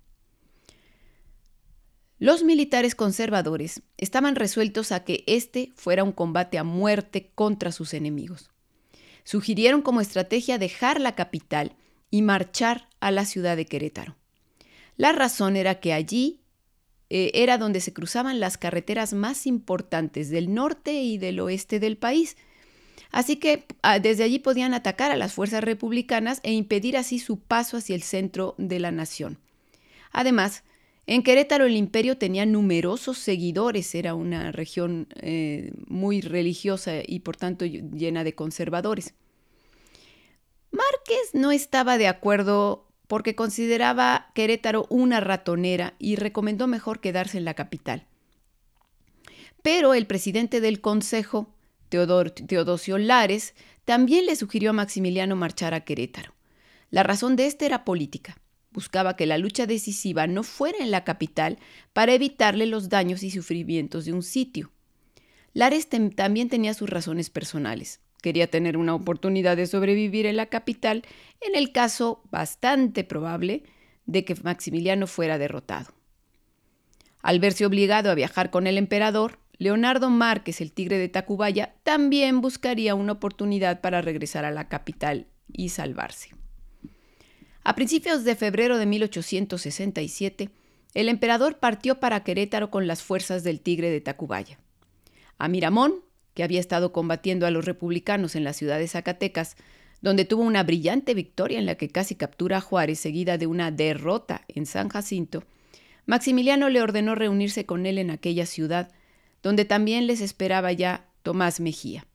Los 2.22 2.44
militares 2.44 2.94
conservadores 2.94 3.82
estaban 3.96 4.36
resueltos 4.36 4.92
a 4.92 5.02
que 5.02 5.24
este 5.26 5.72
fuera 5.74 6.04
un 6.04 6.12
combate 6.12 6.56
a 6.56 6.62
muerte 6.62 7.32
contra 7.34 7.72
sus 7.72 7.94
enemigos. 7.94 8.48
Sugirieron 9.24 9.82
como 9.82 10.00
estrategia 10.00 10.56
dejar 10.56 11.00
la 11.00 11.16
capital 11.16 11.74
y 12.12 12.22
marchar 12.22 12.88
a 13.00 13.10
la 13.10 13.24
ciudad 13.24 13.56
de 13.56 13.66
Querétaro. 13.66 14.14
La 14.96 15.10
razón 15.10 15.56
era 15.56 15.80
que 15.80 15.92
allí 15.92 16.38
eh, 17.10 17.32
era 17.34 17.58
donde 17.58 17.80
se 17.80 17.92
cruzaban 17.92 18.38
las 18.38 18.56
carreteras 18.56 19.14
más 19.14 19.44
importantes 19.44 20.30
del 20.30 20.54
norte 20.54 20.92
y 20.92 21.18
del 21.18 21.40
oeste 21.40 21.80
del 21.80 21.96
país. 21.96 22.36
Así 23.10 23.34
que 23.34 23.66
ah, 23.82 23.98
desde 23.98 24.22
allí 24.22 24.38
podían 24.38 24.74
atacar 24.74 25.10
a 25.10 25.16
las 25.16 25.32
fuerzas 25.32 25.64
republicanas 25.64 26.38
e 26.44 26.52
impedir 26.52 26.96
así 26.96 27.18
su 27.18 27.40
paso 27.40 27.78
hacia 27.78 27.96
el 27.96 28.04
centro 28.04 28.54
de 28.58 28.78
la 28.78 28.92
nación. 28.92 29.40
Además, 30.12 30.62
en 31.06 31.22
Querétaro 31.22 31.66
el 31.66 31.76
imperio 31.76 32.16
tenía 32.16 32.46
numerosos 32.46 33.18
seguidores, 33.18 33.94
era 33.94 34.14
una 34.14 34.52
región 34.52 35.08
eh, 35.16 35.72
muy 35.88 36.20
religiosa 36.20 36.94
y 37.04 37.20
por 37.20 37.36
tanto 37.36 37.64
llena 37.64 38.22
de 38.22 38.34
conservadores. 38.34 39.14
Márquez 40.70 41.34
no 41.34 41.50
estaba 41.50 41.98
de 41.98 42.06
acuerdo 42.06 42.86
porque 43.08 43.34
consideraba 43.34 44.30
Querétaro 44.34 44.86
una 44.90 45.20
ratonera 45.20 45.94
y 45.98 46.16
recomendó 46.16 46.66
mejor 46.68 47.00
quedarse 47.00 47.36
en 47.36 47.44
la 47.44 47.54
capital. 47.54 48.06
Pero 49.60 49.94
el 49.94 50.06
presidente 50.06 50.60
del 50.60 50.80
Consejo, 50.80 51.52
Teodosio 51.88 52.96
Lares, 52.98 53.54
también 53.84 54.24
le 54.26 54.36
sugirió 54.36 54.70
a 54.70 54.72
Maximiliano 54.72 55.36
marchar 55.36 55.74
a 55.74 55.84
Querétaro. 55.84 56.32
La 56.90 57.02
razón 57.02 57.36
de 57.36 57.46
este 57.46 57.66
era 57.66 57.84
política 57.84 58.41
buscaba 58.72 59.16
que 59.16 59.26
la 59.26 59.38
lucha 59.38 59.66
decisiva 59.66 60.26
no 60.26 60.42
fuera 60.42 60.78
en 60.80 60.90
la 60.90 61.04
capital 61.04 61.58
para 61.92 62.12
evitarle 62.12 62.66
los 62.66 62.88
daños 62.88 63.22
y 63.22 63.30
sufrimientos 63.30 64.04
de 64.04 64.12
un 64.12 64.22
sitio. 64.22 64.70
Lares 65.54 65.88
también 65.88 66.48
tenía 66.48 66.74
sus 66.74 66.88
razones 66.88 67.30
personales. 67.30 68.00
Quería 68.22 68.46
tener 68.46 68.76
una 68.76 68.94
oportunidad 68.94 69.56
de 69.56 69.66
sobrevivir 69.66 70.26
en 70.26 70.36
la 70.36 70.46
capital 70.46 71.02
en 71.40 71.56
el 71.56 71.72
caso 71.72 72.22
bastante 72.30 73.04
probable 73.04 73.64
de 74.06 74.24
que 74.24 74.34
Maximiliano 74.36 75.06
fuera 75.06 75.38
derrotado. 75.38 75.92
Al 77.20 77.38
verse 77.40 77.66
obligado 77.66 78.10
a 78.10 78.14
viajar 78.14 78.50
con 78.50 78.66
el 78.66 78.78
emperador, 78.78 79.38
Leonardo 79.58 80.10
Márquez, 80.10 80.60
el 80.60 80.72
tigre 80.72 80.98
de 80.98 81.08
Tacubaya, 81.08 81.74
también 81.84 82.40
buscaría 82.40 82.94
una 82.94 83.12
oportunidad 83.12 83.80
para 83.80 84.02
regresar 84.02 84.44
a 84.44 84.50
la 84.50 84.68
capital 84.68 85.26
y 85.52 85.68
salvarse. 85.68 86.30
A 87.64 87.76
principios 87.76 88.24
de 88.24 88.34
febrero 88.34 88.76
de 88.76 88.86
1867, 88.86 90.50
el 90.94 91.08
emperador 91.08 91.58
partió 91.58 92.00
para 92.00 92.24
Querétaro 92.24 92.70
con 92.70 92.86
las 92.86 93.02
fuerzas 93.02 93.44
del 93.44 93.60
Tigre 93.60 93.90
de 93.90 94.00
Tacubaya. 94.00 94.58
A 95.38 95.46
Miramón, 95.46 95.94
que 96.34 96.42
había 96.42 96.60
estado 96.60 96.92
combatiendo 96.92 97.46
a 97.46 97.50
los 97.50 97.64
republicanos 97.64 98.34
en 98.34 98.42
la 98.42 98.52
ciudad 98.52 98.78
de 98.78 98.88
Zacatecas, 98.88 99.56
donde 100.00 100.24
tuvo 100.24 100.42
una 100.42 100.64
brillante 100.64 101.14
victoria 101.14 101.60
en 101.60 101.66
la 101.66 101.76
que 101.76 101.88
casi 101.88 102.16
captura 102.16 102.56
a 102.56 102.60
Juárez 102.60 102.98
seguida 102.98 103.38
de 103.38 103.46
una 103.46 103.70
derrota 103.70 104.42
en 104.48 104.66
San 104.66 104.88
Jacinto, 104.88 105.44
Maximiliano 106.04 106.68
le 106.68 106.82
ordenó 106.82 107.14
reunirse 107.14 107.64
con 107.64 107.86
él 107.86 107.98
en 107.98 108.10
aquella 108.10 108.44
ciudad, 108.44 108.90
donde 109.40 109.64
también 109.64 110.08
les 110.08 110.20
esperaba 110.20 110.72
ya 110.72 111.06
Tomás 111.22 111.60
Mejía. 111.60 112.06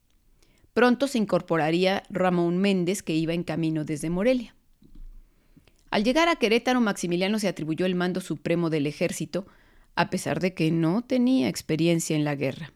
Pronto 0.73 1.07
se 1.07 1.17
incorporaría 1.17 2.03
Ramón 2.09 2.57
Méndez, 2.57 3.01
que 3.01 3.15
iba 3.15 3.33
en 3.33 3.43
camino 3.43 3.85
desde 3.85 4.09
Morelia. 4.09 4.56
Al 5.89 6.03
llegar 6.03 6.29
a 6.29 6.35
Querétaro, 6.35 6.81
Maximiliano 6.81 7.39
se 7.39 7.47
atribuyó 7.47 7.85
el 7.85 7.95
mando 7.95 8.21
supremo 8.21 8.69
del 8.69 8.87
ejército, 8.87 9.47
a 9.95 10.09
pesar 10.09 10.39
de 10.39 10.53
que 10.53 10.71
no 10.71 11.01
tenía 11.03 11.47
experiencia 11.47 12.15
en 12.15 12.23
la 12.23 12.35
guerra. 12.35 12.73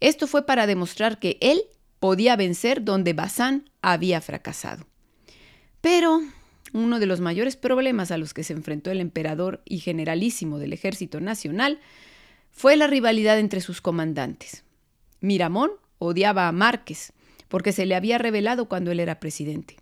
Esto 0.00 0.26
fue 0.26 0.46
para 0.46 0.66
demostrar 0.66 1.18
que 1.18 1.38
él 1.40 1.62
podía 2.00 2.34
vencer 2.34 2.82
donde 2.82 3.12
Bazán 3.12 3.70
había 3.82 4.20
fracasado. 4.20 4.86
Pero 5.80 6.20
uno 6.72 6.98
de 6.98 7.06
los 7.06 7.20
mayores 7.20 7.56
problemas 7.56 8.10
a 8.10 8.18
los 8.18 8.34
que 8.34 8.42
se 8.42 8.54
enfrentó 8.54 8.90
el 8.90 9.00
emperador 9.00 9.62
y 9.64 9.78
generalísimo 9.78 10.58
del 10.58 10.72
ejército 10.72 11.20
nacional 11.20 11.78
fue 12.50 12.76
la 12.76 12.86
rivalidad 12.86 13.38
entre 13.38 13.60
sus 13.60 13.80
comandantes. 13.80 14.64
Miramón 15.20 15.70
odiaba 15.98 16.48
a 16.48 16.52
Márquez 16.52 17.12
porque 17.48 17.72
se 17.72 17.86
le 17.86 17.94
había 17.94 18.18
revelado 18.18 18.68
cuando 18.68 18.90
él 18.90 18.98
era 19.00 19.20
presidente. 19.20 19.76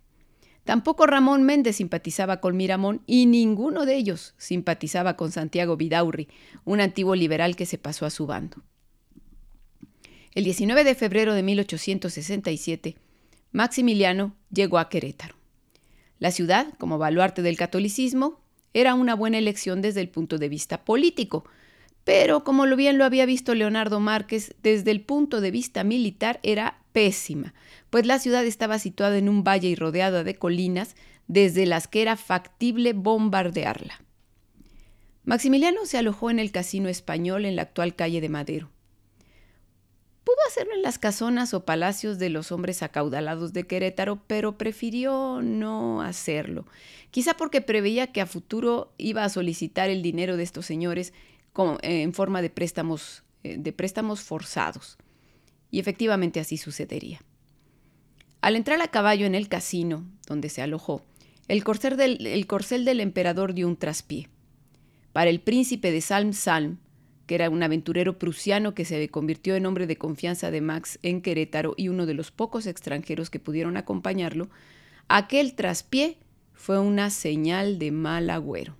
Tampoco 0.71 1.05
Ramón 1.05 1.43
Méndez 1.43 1.75
simpatizaba 1.75 2.39
con 2.39 2.55
Miramón 2.55 3.01
y 3.05 3.25
ninguno 3.25 3.85
de 3.85 3.97
ellos 3.97 4.35
simpatizaba 4.37 5.17
con 5.17 5.33
Santiago 5.33 5.75
Vidaurri, 5.75 6.29
un 6.63 6.79
antiguo 6.79 7.13
liberal 7.13 7.57
que 7.57 7.65
se 7.65 7.77
pasó 7.77 8.05
a 8.05 8.09
su 8.09 8.25
bando. 8.25 8.63
El 10.33 10.45
19 10.45 10.85
de 10.85 10.95
febrero 10.95 11.33
de 11.33 11.43
1867, 11.43 12.95
Maximiliano 13.51 14.33
llegó 14.49 14.79
a 14.79 14.87
Querétaro. 14.87 15.35
La 16.19 16.31
ciudad, 16.31 16.67
como 16.77 16.97
baluarte 16.97 17.41
del 17.41 17.57
catolicismo, 17.57 18.39
era 18.73 18.93
una 18.93 19.13
buena 19.13 19.39
elección 19.39 19.81
desde 19.81 19.99
el 19.99 20.07
punto 20.07 20.37
de 20.37 20.47
vista 20.47 20.85
político, 20.85 21.43
pero 22.05 22.45
como 22.45 22.65
lo 22.65 22.77
bien 22.77 22.97
lo 22.97 23.03
había 23.03 23.25
visto 23.25 23.55
Leonardo 23.55 23.99
Márquez, 23.99 24.55
desde 24.63 24.91
el 24.91 25.01
punto 25.01 25.41
de 25.41 25.51
vista 25.51 25.83
militar 25.83 26.39
era 26.43 26.80
pésima, 26.91 27.53
pues 27.89 28.05
la 28.05 28.19
ciudad 28.19 28.45
estaba 28.45 28.79
situada 28.79 29.17
en 29.17 29.29
un 29.29 29.43
valle 29.43 29.67
y 29.67 29.75
rodeada 29.75 30.23
de 30.23 30.35
colinas 30.35 30.95
desde 31.27 31.65
las 31.65 31.87
que 31.87 32.01
era 32.01 32.17
factible 32.17 32.93
bombardearla. 32.93 34.01
Maximiliano 35.23 35.85
se 35.85 35.97
alojó 35.97 36.29
en 36.29 36.39
el 36.39 36.51
casino 36.51 36.89
español 36.89 37.45
en 37.45 37.55
la 37.55 37.61
actual 37.63 37.95
calle 37.95 38.21
de 38.21 38.29
Madero. 38.29 38.69
Pudo 40.23 40.37
hacerlo 40.47 40.73
en 40.73 40.81
las 40.81 40.99
casonas 40.99 41.53
o 41.53 41.65
palacios 41.65 42.19
de 42.19 42.29
los 42.29 42.51
hombres 42.51 42.83
acaudalados 42.83 43.53
de 43.53 43.65
Querétaro, 43.65 44.23
pero 44.27 44.57
prefirió 44.57 45.41
no 45.41 46.01
hacerlo, 46.01 46.65
quizá 47.09 47.33
porque 47.35 47.61
preveía 47.61 48.07
que 48.07 48.21
a 48.21 48.27
futuro 48.27 48.93
iba 48.97 49.23
a 49.23 49.29
solicitar 49.29 49.89
el 49.89 50.01
dinero 50.01 50.37
de 50.37 50.43
estos 50.43 50.65
señores 50.65 51.13
eh, 51.81 52.01
en 52.01 52.13
forma 52.13 52.41
de 52.41 52.49
préstamos, 52.49 53.23
eh, 53.43 53.57
de 53.57 53.73
préstamos 53.73 54.21
forzados. 54.21 54.97
Y 55.71 55.79
efectivamente 55.79 56.39
así 56.39 56.57
sucedería. 56.57 57.21
Al 58.41 58.55
entrar 58.55 58.81
a 58.81 58.89
caballo 58.89 59.25
en 59.25 59.35
el 59.35 59.47
casino, 59.47 60.05
donde 60.27 60.49
se 60.49 60.61
alojó, 60.61 61.03
el 61.47 61.63
corcel 61.63 61.97
del, 61.97 62.27
el 62.27 62.45
corcel 62.47 62.85
del 62.85 62.99
emperador 62.99 63.53
dio 63.53 63.67
un 63.67 63.77
traspié. 63.77 64.29
Para 65.13 65.29
el 65.29 65.41
príncipe 65.41 65.91
de 65.91 66.01
Salm 66.01 66.33
Salm, 66.33 66.77
que 67.27 67.35
era 67.35 67.49
un 67.49 67.63
aventurero 67.63 68.19
prusiano 68.19 68.73
que 68.73 68.83
se 68.83 69.07
convirtió 69.09 69.55
en 69.55 69.65
hombre 69.65 69.87
de 69.87 69.97
confianza 69.97 70.51
de 70.51 70.61
Max 70.61 70.99
en 71.01 71.21
Querétaro 71.21 71.75
y 71.77 71.87
uno 71.87 72.05
de 72.05 72.13
los 72.13 72.31
pocos 72.31 72.65
extranjeros 72.67 73.29
que 73.29 73.39
pudieron 73.39 73.77
acompañarlo, 73.77 74.49
aquel 75.07 75.53
traspié 75.53 76.17
fue 76.53 76.79
una 76.79 77.09
señal 77.09 77.79
de 77.79 77.91
mal 77.91 78.29
agüero. 78.29 78.75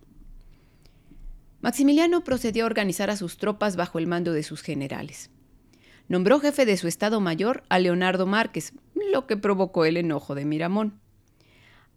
Maximiliano 1.62 2.24
procedió 2.24 2.64
a 2.64 2.68
organizar 2.68 3.10
a 3.10 3.18
sus 3.18 3.38
tropas 3.38 3.76
bajo 3.76 4.00
el 4.00 4.08
mando 4.08 4.34
de 4.34 4.44
sus 4.44 4.62
generales. 4.62 5.30
Nombró 6.08 6.40
jefe 6.40 6.66
de 6.66 6.78
su 6.78 6.88
Estado 6.88 7.20
Mayor 7.22 7.64
a 7.70 7.80
Leonardo 7.80 8.26
Márquez, 8.26 8.74
lo 9.12 9.28
que 9.28 9.38
provocó 9.38 9.86
el 9.86 9.98
enojo 9.98 10.36
de 10.36 10.46
Miramón. 10.46 11.00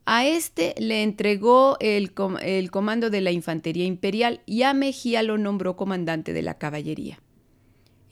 A 0.06 0.26
este 0.26 0.74
le 0.78 1.02
entregó 1.02 1.76
el, 1.80 2.12
el, 2.42 2.70
comando 2.70 3.10
de 3.10 3.20
la 3.22 3.30
Infantería 3.30 3.86
Imperial 3.86 4.42
y 4.44 4.62
a 4.62 4.74
Mejía 4.74 5.22
lo 5.22 5.38
nombró 5.38 5.76
comandante 5.76 6.32
de 6.32 6.42
la 6.42 6.58
caballería. 6.58 7.20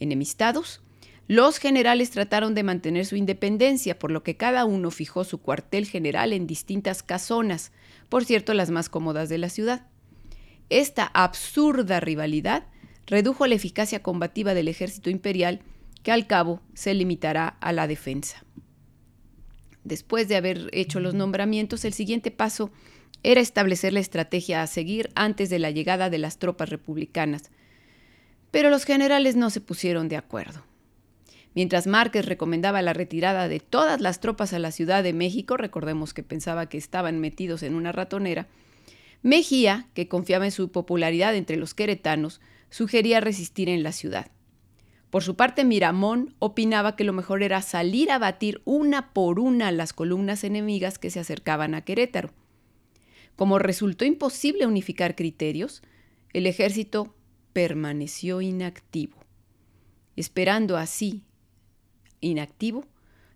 Enemistados, 0.00 0.83
los 1.28 1.59
generales 1.59 2.11
trataron 2.11 2.55
de 2.55 2.62
mantener 2.62 3.07
su 3.07 3.16
independencia, 3.16 3.98
por 3.98 4.11
lo 4.11 4.22
que 4.22 4.37
cada 4.37 4.64
uno 4.64 4.90
fijó 4.90 5.24
su 5.24 5.40
cuartel 5.40 5.87
general 5.87 6.33
en 6.33 6.46
distintas 6.46 7.02
casonas, 7.02 7.72
por 8.09 8.24
cierto 8.24 8.55
las 8.55 8.70
más 8.70 8.88
cómodas 8.88 9.28
de 9.28 9.38
la 9.38 9.48
ciudad. 9.48 9.87
Esta 10.68 11.05
absurda 11.05 12.00
rivalidad 12.00 12.66
redujo 13.07 13.46
la 13.46 13.55
eficacia 13.55 14.02
combativa 14.02 14.55
del 14.55 14.68
ejército 14.68 15.11
imperial, 15.11 15.61
que 16.03 16.12
al 16.12 16.27
cabo 16.27 16.61
se 16.75 16.95
limitará 16.95 17.49
a 17.61 17.73
la 17.73 17.87
defensa. 17.87 18.45
Después 19.85 20.29
de 20.29 20.37
haber 20.37 20.69
hecho 20.73 21.01
los 21.01 21.15
nombramientos, 21.15 21.85
el 21.85 21.93
siguiente 21.93 22.31
paso 22.31 22.71
era 23.23 23.41
establecer 23.41 23.93
la 23.93 24.01
estrategia 24.01 24.62
a 24.62 24.67
seguir 24.67 25.11
antes 25.15 25.51
de 25.51 25.59
la 25.59 25.71
llegada 25.71 26.11
de 26.11 26.19
las 26.19 26.38
tropas 26.38 26.71
republicanas. 26.71 27.51
Pero 28.51 28.71
los 28.71 28.85
generales 28.85 29.37
no 29.37 29.51
se 29.51 29.61
pusieron 29.61 30.09
de 30.09 30.17
acuerdo. 30.17 30.65
Mientras 31.55 31.87
Márquez 31.87 32.27
recomendaba 32.27 32.81
la 32.83 32.93
retirada 32.93 33.49
de 33.49 33.61
todas 33.61 34.01
las 34.01 34.21
tropas 34.21 34.53
a 34.53 34.59
la 34.59 34.73
Ciudad 34.73 35.03
de 35.03 35.12
México, 35.12 35.57
recordemos 35.57 36.15
que 36.15 36.23
pensaba 36.23 36.69
que 36.69 36.79
estaban 36.79 37.21
metidos 37.21 37.62
en 37.62 37.75
una 37.75 37.93
ratonera, 37.93 38.49
Mejía, 39.23 39.87
que 39.95 40.09
confiaba 40.09 40.47
en 40.47 40.51
su 40.51 40.73
popularidad 40.73 41.37
entre 41.37 41.57
los 41.57 41.75
queretanos, 41.75 42.41
sugería 42.71 43.21
resistir 43.21 43.69
en 43.69 43.85
la 43.85 43.93
ciudad. 43.93 44.33
Por 45.12 45.22
su 45.22 45.37
parte, 45.37 45.66
Miramón 45.66 46.35
opinaba 46.38 46.96
que 46.96 47.05
lo 47.05 47.12
mejor 47.12 47.42
era 47.42 47.61
salir 47.61 48.11
a 48.11 48.18
batir 48.18 48.62
una 48.64 49.12
por 49.12 49.40
una 49.40 49.70
las 49.70 49.92
columnas 49.92 50.42
enemigas 50.42 50.98
que 50.98 51.11
se 51.11 51.20
acercaban 51.20 51.75
a 51.75 51.83
Querétaro. 51.83 52.31
Como 53.37 53.59
resultó 53.59 54.07
imposible 54.07 54.66
unificar 54.66 55.14
criterios, 55.14 55.83
el 56.33 56.46
ejército 56.46 57.14
permaneció 57.53 58.40
inactivo, 58.40 59.18
esperando 60.16 60.79
así, 60.79 61.25
inactivo, 62.22 62.87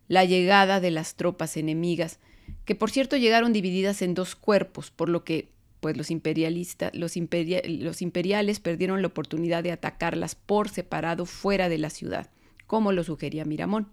la 0.07 0.25
llegada 0.25 0.79
de 0.79 0.89
las 0.89 1.13
tropas 1.13 1.57
enemigas, 1.57 2.17
que 2.65 2.73
por 2.73 2.89
cierto 2.89 3.17
llegaron 3.17 3.53
divididas 3.53 4.01
en 4.01 4.15
dos 4.15 4.35
cuerpos, 4.35 4.89
por 4.89 5.09
lo 5.09 5.23
que 5.23 5.51
pues 5.79 5.95
los, 5.95 6.11
imperialistas, 6.11 6.91
los, 6.95 7.17
imperiales 7.17 8.59
perdieron 8.59 9.01
la 9.01 9.07
oportunidad 9.07 9.63
de 9.63 9.71
atacarlas 9.71 10.35
por 10.35 10.69
separado 10.69 11.25
fuera 11.25 11.69
de 11.69 11.77
la 11.77 11.89
ciudad, 11.89 12.29
como 12.65 12.91
lo 12.91 13.03
sugería 13.03 13.45
Miramón. 13.45 13.89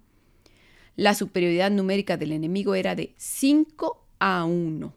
La 0.97 1.15
superioridad 1.15 1.71
numérica 1.71 2.17
del 2.17 2.33
enemigo 2.33 2.75
era 2.75 2.95
de 2.95 3.15
5 3.17 4.07
a 4.19 4.45
1. 4.45 4.95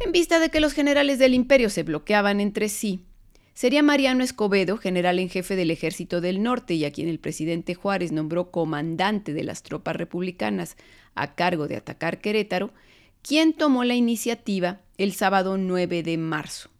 En 0.00 0.12
vista 0.12 0.38
de 0.38 0.50
que 0.50 0.60
los 0.60 0.74
generales 0.74 1.18
del 1.18 1.32
imperio 1.32 1.70
se 1.70 1.82
bloqueaban 1.82 2.40
entre 2.40 2.68
sí, 2.68 3.06
sería 3.54 3.82
Mariano 3.82 4.22
Escobedo, 4.22 4.76
general 4.76 5.18
en 5.18 5.30
jefe 5.30 5.56
del 5.56 5.70
ejército 5.70 6.20
del 6.20 6.42
norte 6.42 6.74
y 6.74 6.84
a 6.84 6.92
quien 6.92 7.08
el 7.08 7.18
presidente 7.18 7.74
Juárez 7.74 8.12
nombró 8.12 8.50
comandante 8.50 9.32
de 9.32 9.44
las 9.44 9.62
tropas 9.62 9.96
republicanas 9.96 10.76
a 11.14 11.34
cargo 11.34 11.66
de 11.66 11.76
atacar 11.76 12.20
Querétaro, 12.20 12.74
quien 13.26 13.54
tomó 13.54 13.82
la 13.82 13.96
iniciativa 13.96 14.82
el 14.98 15.12
sábado 15.12 15.58
9 15.58 16.04
de 16.04 16.16
marzo. 16.16 16.70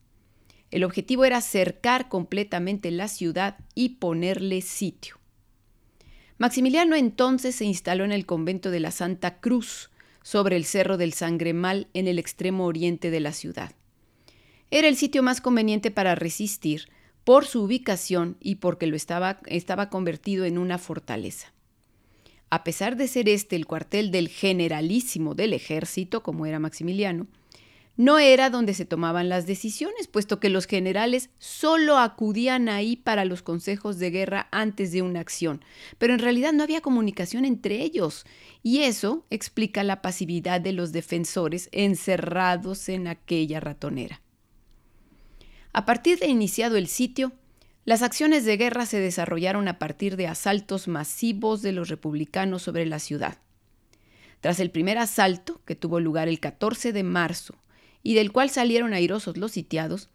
El 0.70 0.84
objetivo 0.84 1.24
era 1.24 1.40
cercar 1.40 2.08
completamente 2.08 2.92
la 2.92 3.08
ciudad 3.08 3.56
y 3.74 3.96
ponerle 4.00 4.60
sitio. 4.60 5.18
Maximiliano 6.38 6.94
entonces 6.94 7.56
se 7.56 7.64
instaló 7.64 8.04
en 8.04 8.12
el 8.12 8.26
convento 8.26 8.70
de 8.70 8.78
la 8.78 8.92
Santa 8.92 9.40
Cruz, 9.40 9.90
sobre 10.22 10.56
el 10.56 10.64
Cerro 10.64 10.96
del 10.96 11.12
Sangremal 11.12 11.88
en 11.94 12.08
el 12.08 12.18
extremo 12.18 12.66
oriente 12.66 13.10
de 13.10 13.20
la 13.20 13.32
ciudad. 13.32 13.72
Era 14.70 14.88
el 14.88 14.96
sitio 14.96 15.22
más 15.22 15.40
conveniente 15.40 15.90
para 15.90 16.14
resistir 16.14 16.88
por 17.24 17.46
su 17.46 17.62
ubicación 17.62 18.36
y 18.40 18.56
porque 18.56 18.86
lo 18.86 18.96
estaba, 18.96 19.38
estaba 19.46 19.88
convertido 19.88 20.44
en 20.44 20.58
una 20.58 20.78
fortaleza. 20.78 21.52
A 22.50 22.62
pesar 22.62 22.96
de 22.96 23.08
ser 23.08 23.28
este 23.28 23.56
el 23.56 23.66
cuartel 23.66 24.10
del 24.10 24.28
generalísimo 24.28 25.34
del 25.34 25.52
ejército, 25.52 26.22
como 26.22 26.46
era 26.46 26.58
Maximiliano, 26.60 27.26
no 27.96 28.18
era 28.18 28.50
donde 28.50 28.74
se 28.74 28.84
tomaban 28.84 29.28
las 29.28 29.46
decisiones, 29.46 30.06
puesto 30.06 30.38
que 30.38 30.50
los 30.50 30.66
generales 30.66 31.30
solo 31.38 31.98
acudían 31.98 32.68
ahí 32.68 32.96
para 32.96 33.24
los 33.24 33.42
consejos 33.42 33.98
de 33.98 34.10
guerra 34.10 34.48
antes 34.52 34.92
de 34.92 35.00
una 35.02 35.20
acción, 35.20 35.64
pero 35.98 36.12
en 36.12 36.20
realidad 36.20 36.52
no 36.52 36.62
había 36.62 36.82
comunicación 36.82 37.46
entre 37.46 37.82
ellos, 37.82 38.26
y 38.62 38.80
eso 38.80 39.24
explica 39.30 39.82
la 39.82 40.02
pasividad 40.02 40.60
de 40.60 40.72
los 40.72 40.92
defensores 40.92 41.70
encerrados 41.72 42.88
en 42.90 43.08
aquella 43.08 43.60
ratonera. 43.60 44.20
A 45.72 45.86
partir 45.86 46.18
de 46.18 46.28
iniciado 46.28 46.76
el 46.76 46.88
sitio, 46.88 47.32
las 47.86 48.02
acciones 48.02 48.44
de 48.44 48.56
guerra 48.56 48.84
se 48.84 48.98
desarrollaron 48.98 49.68
a 49.68 49.78
partir 49.78 50.16
de 50.16 50.26
asaltos 50.26 50.88
masivos 50.88 51.62
de 51.62 51.70
los 51.70 51.88
republicanos 51.88 52.62
sobre 52.62 52.84
la 52.84 52.98
ciudad. 52.98 53.38
Tras 54.40 54.58
el 54.58 54.72
primer 54.72 54.98
asalto, 54.98 55.60
que 55.64 55.76
tuvo 55.76 56.00
lugar 56.00 56.26
el 56.26 56.40
14 56.40 56.92
de 56.92 57.04
marzo, 57.04 57.54
y 58.02 58.14
del 58.14 58.32
cual 58.32 58.50
salieron 58.50 58.92
airosos 58.92 59.36
los 59.36 59.52
sitiados, 59.52 60.10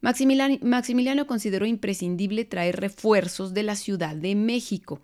Maximiliano, 0.00 0.58
Maximiliano 0.62 1.26
consideró 1.26 1.66
imprescindible 1.66 2.44
traer 2.44 2.80
refuerzos 2.80 3.52
de 3.52 3.64
la 3.64 3.74
Ciudad 3.74 4.14
de 4.14 4.36
México 4.36 5.00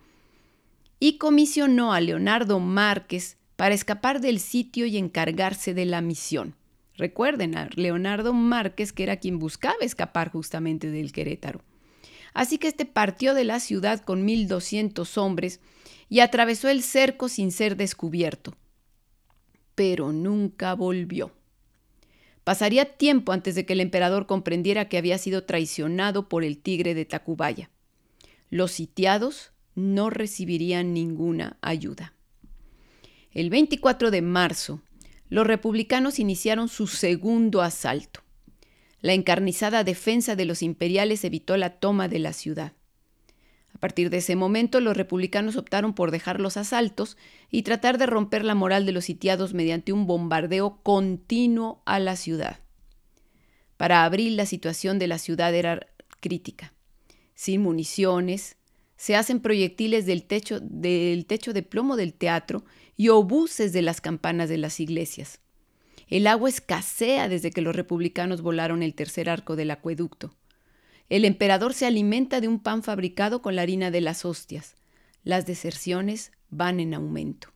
y 1.01 1.17
comisionó 1.17 1.91
a 1.91 1.99
Leonardo 1.99 2.61
Márquez 2.61 3.37
para 3.57 3.75
escapar 3.75 4.21
del 4.21 4.39
sitio 4.39 4.85
y 4.85 4.95
encargarse 4.95 5.73
de 5.73 5.83
la 5.83 5.99
misión. 5.99 6.55
Recuerden 6.95 7.57
a 7.57 7.67
Leonardo 7.75 8.31
Márquez, 8.31 8.93
que 8.93 9.03
era 9.03 9.17
quien 9.17 9.37
buscaba 9.37 9.75
escapar 9.81 10.31
justamente 10.31 10.89
del 10.89 11.11
Querétaro. 11.11 11.61
Así 12.35 12.57
que 12.57 12.67
este 12.67 12.85
partió 12.85 13.33
de 13.33 13.45
la 13.45 13.61
ciudad 13.61 14.01
con 14.01 14.27
1.200 14.27 15.17
hombres 15.17 15.61
y 16.09 16.19
atravesó 16.19 16.67
el 16.67 16.83
cerco 16.83 17.29
sin 17.29 17.49
ser 17.49 17.77
descubierto. 17.77 18.53
Pero 19.73 20.11
nunca 20.11 20.73
volvió. 20.75 21.31
Pasaría 22.43 22.97
tiempo 22.97 23.31
antes 23.31 23.55
de 23.55 23.65
que 23.65 23.71
el 23.71 23.79
emperador 23.79 24.27
comprendiera 24.27 24.89
que 24.89 24.97
había 24.97 25.17
sido 25.17 25.45
traicionado 25.45 26.27
por 26.27 26.43
el 26.43 26.57
tigre 26.57 26.93
de 26.93 27.05
Tacubaya. 27.05 27.71
Los 28.49 28.73
sitiados 28.73 29.53
no 29.73 30.09
recibirían 30.09 30.93
ninguna 30.93 31.57
ayuda. 31.61 32.13
El 33.31 33.49
24 33.49 34.11
de 34.11 34.21
marzo, 34.21 34.81
los 35.29 35.47
republicanos 35.47 36.19
iniciaron 36.19 36.67
su 36.67 36.87
segundo 36.87 37.61
asalto. 37.61 38.24
La 39.05 39.13
encarnizada 39.13 39.83
defensa 39.83 40.35
de 40.35 40.45
los 40.45 40.63
imperiales 40.63 41.23
evitó 41.25 41.57
la 41.57 41.77
toma 41.77 42.07
de 42.07 42.17
la 42.17 42.33
ciudad. 42.33 42.73
A 43.71 43.77
partir 43.77 44.09
de 44.09 44.17
ese 44.17 44.35
momento, 44.35 44.79
los 44.79 44.97
republicanos 44.97 45.57
optaron 45.57 45.93
por 45.93 46.09
dejar 46.09 46.39
los 46.39 46.57
asaltos 46.57 47.15
y 47.51 47.61
tratar 47.61 47.99
de 47.99 48.07
romper 48.07 48.43
la 48.43 48.55
moral 48.55 48.87
de 48.87 48.93
los 48.93 49.05
sitiados 49.05 49.53
mediante 49.53 49.93
un 49.93 50.07
bombardeo 50.07 50.79
continuo 50.81 51.83
a 51.85 51.99
la 51.99 52.15
ciudad. 52.15 52.61
Para 53.77 54.05
abril 54.05 54.37
la 54.37 54.47
situación 54.47 54.97
de 54.97 55.05
la 55.05 55.19
ciudad 55.19 55.53
era 55.53 55.85
crítica. 56.19 56.73
Sin 57.35 57.61
municiones, 57.61 58.57
se 58.97 59.15
hacen 59.15 59.39
proyectiles 59.39 60.07
del 60.07 60.23
techo, 60.23 60.59
del 60.59 61.27
techo 61.27 61.53
de 61.53 61.61
plomo 61.61 61.95
del 61.95 62.15
teatro 62.15 62.65
y 62.97 63.09
obuses 63.09 63.71
de 63.71 63.83
las 63.83 64.01
campanas 64.01 64.49
de 64.49 64.57
las 64.57 64.79
iglesias. 64.79 65.41
El 66.07 66.27
agua 66.27 66.49
escasea 66.49 67.27
desde 67.29 67.49
que 67.49 67.61
los 67.61 67.75
republicanos 67.75 68.41
volaron 68.41 68.83
el 68.83 68.93
tercer 68.93 69.27
arco 69.27 69.55
del 69.55 69.71
acueducto. 69.71 70.35
El 71.09 71.25
emperador 71.25 71.73
se 71.73 71.87
alimenta 71.87 72.41
de 72.41 72.47
un 72.47 72.59
pan 72.59 72.83
fabricado 72.83 73.41
con 73.41 73.55
la 73.55 73.63
harina 73.63 73.89
de 73.89 74.01
las 74.01 74.23
hostias. 74.23 74.75
Las 75.23 75.47
deserciones 75.47 76.31
van 76.49 76.79
en 76.79 76.93
aumento. 76.93 77.49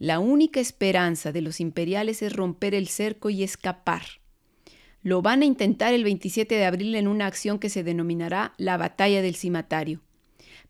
La 0.00 0.18
única 0.18 0.58
esperanza 0.58 1.30
de 1.30 1.42
los 1.42 1.60
imperiales 1.60 2.22
es 2.22 2.32
romper 2.32 2.74
el 2.74 2.88
cerco 2.88 3.30
y 3.30 3.44
escapar. 3.44 4.02
Lo 5.02 5.22
van 5.22 5.42
a 5.42 5.44
intentar 5.44 5.94
el 5.94 6.02
27 6.02 6.56
de 6.56 6.64
abril 6.64 6.96
en 6.96 7.06
una 7.06 7.26
acción 7.26 7.60
que 7.60 7.70
se 7.70 7.84
denominará 7.84 8.52
la 8.56 8.76
Batalla 8.76 9.22
del 9.22 9.36
Cimatario. 9.36 10.00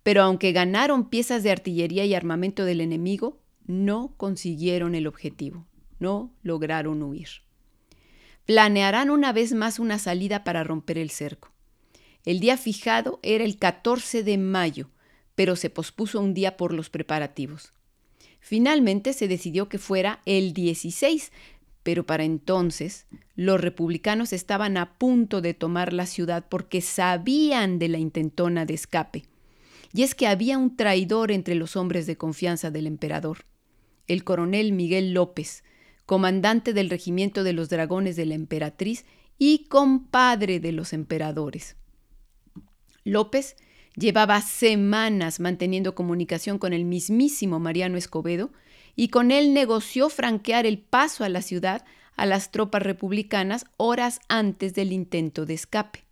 Pero 0.03 0.23
aunque 0.23 0.53
ganaron 0.53 1.09
piezas 1.09 1.43
de 1.43 1.51
artillería 1.51 2.05
y 2.05 2.15
armamento 2.15 2.67
del 2.67 2.83
enemigo, 2.83 3.41
no 3.67 4.13
consiguieron 4.19 4.95
el 4.95 5.07
objetivo 5.07 5.67
no 6.05 6.31
lograron 6.43 7.03
huir. 7.03 7.29
Planearán 8.45 9.09
una 9.09 9.33
vez 9.33 9.55
más 9.55 9.79
una 9.79 9.99
salida 9.99 10.45
para 10.45 10.63
romper 10.63 10.99
el 10.99 11.11
cerco. 11.11 11.51
El 12.25 12.41
día 12.41 12.57
fijado 12.59 13.21
era 13.23 13.43
el 13.45 13.59
14 13.59 14.23
de 14.23 14.37
mayo, 14.37 14.91
pero 15.35 15.57
se 15.57 15.71
pospuso 15.71 16.21
un 16.21 16.35
día 16.35 16.57
por 16.57 16.75
los 16.75 16.91
preparativos. 16.91 17.73
Finalmente 18.41 19.15
se 19.15 19.29
decidió 19.29 19.71
que 19.71 19.79
fuera 19.79 20.21
el 20.27 20.53
16, 20.53 21.33
pero 21.83 22.05
para 22.05 22.25
entonces 22.25 23.07
los 23.35 23.61
republicanos 23.61 24.35
estaban 24.35 24.77
a 24.77 24.99
punto 24.99 25.41
de 25.41 25.55
tomar 25.55 25.95
la 25.95 26.05
ciudad 26.05 26.45
porque 26.51 26.83
sabían 26.83 27.79
de 27.79 27.89
la 27.89 27.99
intentona 27.99 28.67
de 28.67 28.75
escape. 28.75 29.25
Y 29.95 30.03
es 30.03 30.15
que 30.15 30.27
había 30.27 30.59
un 30.59 30.77
traidor 30.77 31.31
entre 31.31 31.55
los 31.55 31.77
hombres 31.77 32.07
de 32.07 32.17
confianza 32.17 32.71
del 32.71 32.87
emperador, 32.87 33.47
el 34.07 34.25
coronel 34.25 34.73
Miguel 34.73 35.13
López, 35.13 35.65
comandante 36.07 36.73
del 36.73 36.91
regimiento 36.91 37.45
de 37.45 37.53
los 37.53 37.69
dragones 37.69 38.17
de 38.17 38.27
la 38.27 38.35
emperatriz 38.35 39.05
y 39.39 39.67
compadre 39.69 40.61
de 40.61 40.73
los 40.73 40.93
emperadores. 40.93 41.77
López 43.05 43.57
llevaba 43.97 44.41
semanas 44.41 45.41
manteniendo 45.41 45.95
comunicación 45.95 46.59
con 46.59 46.73
el 46.73 46.85
mismísimo 46.85 47.61
Mariano 47.61 47.97
Escobedo 47.97 48.51
y 48.97 49.09
con 49.09 49.31
él 49.31 49.53
negoció 49.53 50.09
franquear 50.09 50.67
el 50.67 50.79
paso 50.79 51.25
a 51.25 51.29
la 51.29 51.43
ciudad 51.43 51.85
a 52.17 52.27
las 52.27 52.51
tropas 52.51 52.83
republicanas 52.83 53.67
horas 53.77 54.21
antes 54.29 54.75
del 54.75 54.93
intento 54.93 55.47
de 55.47 55.55
escape. 55.55 56.05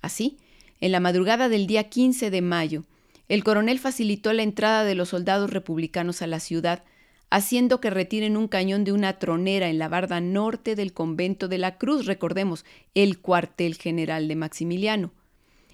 Así, 0.00 0.38
en 0.80 0.92
la 0.92 1.00
madrugada 1.00 1.48
del 1.48 1.66
día 1.66 1.88
15 1.88 2.30
de 2.30 2.42
mayo, 2.42 2.84
el 3.28 3.42
coronel 3.42 3.78
facilitó 3.78 4.32
la 4.32 4.42
entrada 4.42 4.84
de 4.84 4.94
los 4.94 5.08
soldados 5.08 5.50
republicanos 5.50 6.22
a 6.22 6.26
la 6.26 6.40
ciudad, 6.40 6.84
haciendo 7.30 7.80
que 7.80 7.90
retiren 7.90 8.36
un 8.36 8.48
cañón 8.48 8.84
de 8.84 8.92
una 8.92 9.18
tronera 9.18 9.68
en 9.68 9.78
la 9.78 9.88
barda 9.88 10.20
norte 10.20 10.76
del 10.76 10.92
convento 10.92 11.48
de 11.48 11.58
la 11.58 11.78
Cruz, 11.78 12.06
recordemos, 12.06 12.64
el 12.94 13.20
cuartel 13.20 13.74
general 13.74 14.28
de 14.28 14.36
Maximiliano. 14.36 15.12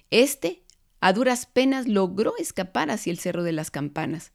Este, 0.09 0.63
a 0.99 1.13
duras 1.13 1.45
penas, 1.45 1.87
logró 1.87 2.33
escapar 2.37 2.91
hacia 2.91 3.11
el 3.11 3.19
Cerro 3.19 3.43
de 3.43 3.51
las 3.51 3.71
Campanas 3.71 4.31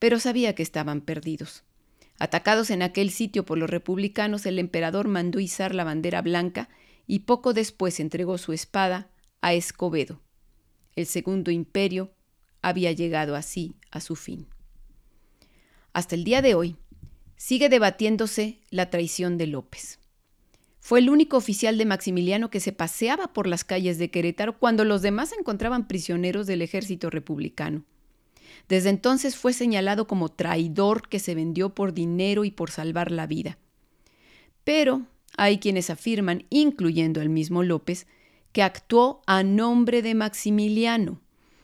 pero 0.00 0.18
sabía 0.18 0.56
que 0.56 0.64
estaban 0.64 1.02
perdidos. 1.02 1.62
Atacados 2.18 2.70
en 2.70 2.82
aquel 2.82 3.10
sitio 3.10 3.44
por 3.44 3.58
los 3.58 3.70
republicanos, 3.70 4.44
el 4.46 4.58
emperador 4.58 5.06
mandó 5.06 5.38
izar 5.38 5.74
la 5.74 5.84
bandera 5.84 6.22
blanca 6.22 6.68
y 7.06 7.20
poco 7.20 7.52
después 7.52 8.00
entregó 8.00 8.36
su 8.38 8.52
espada 8.52 9.10
a 9.40 9.52
Escobedo. 9.54 10.20
El 10.96 11.06
segundo 11.06 11.50
imperio 11.50 12.12
había 12.62 12.92
llegado 12.92 13.36
así 13.36 13.76
a 13.90 14.00
su 14.00 14.16
fin. 14.16 14.46
Hasta 15.92 16.14
el 16.14 16.24
día 16.24 16.40
de 16.40 16.54
hoy, 16.54 16.76
sigue 17.36 17.68
debatiéndose 17.68 18.60
la 18.70 18.90
traición 18.90 19.38
de 19.38 19.48
López. 19.48 19.98
Fue 20.78 21.00
el 21.00 21.10
único 21.10 21.36
oficial 21.36 21.78
de 21.78 21.84
Maximiliano 21.84 22.48
que 22.48 22.60
se 22.60 22.72
paseaba 22.72 23.32
por 23.32 23.46
las 23.46 23.64
calles 23.64 23.98
de 23.98 24.10
Querétaro 24.10 24.58
cuando 24.58 24.84
los 24.84 25.02
demás 25.02 25.30
se 25.30 25.36
encontraban 25.36 25.88
prisioneros 25.88 26.46
del 26.46 26.62
ejército 26.62 27.10
republicano. 27.10 27.84
Desde 28.68 28.90
entonces 28.90 29.36
fue 29.36 29.52
señalado 29.52 30.06
como 30.06 30.28
traidor 30.28 31.08
que 31.08 31.18
se 31.18 31.34
vendió 31.34 31.74
por 31.74 31.92
dinero 31.92 32.44
y 32.44 32.50
por 32.50 32.70
salvar 32.70 33.10
la 33.10 33.26
vida. 33.26 33.58
Pero 34.64 35.02
hay 35.36 35.58
quienes 35.58 35.90
afirman, 35.90 36.44
incluyendo 36.50 37.20
el 37.20 37.28
mismo 37.28 37.62
López, 37.62 38.06
que 38.52 38.62
actuó 38.62 39.22
a 39.26 39.42
nombre 39.42 40.02
de 40.02 40.14
Maximiliano, 40.14 41.20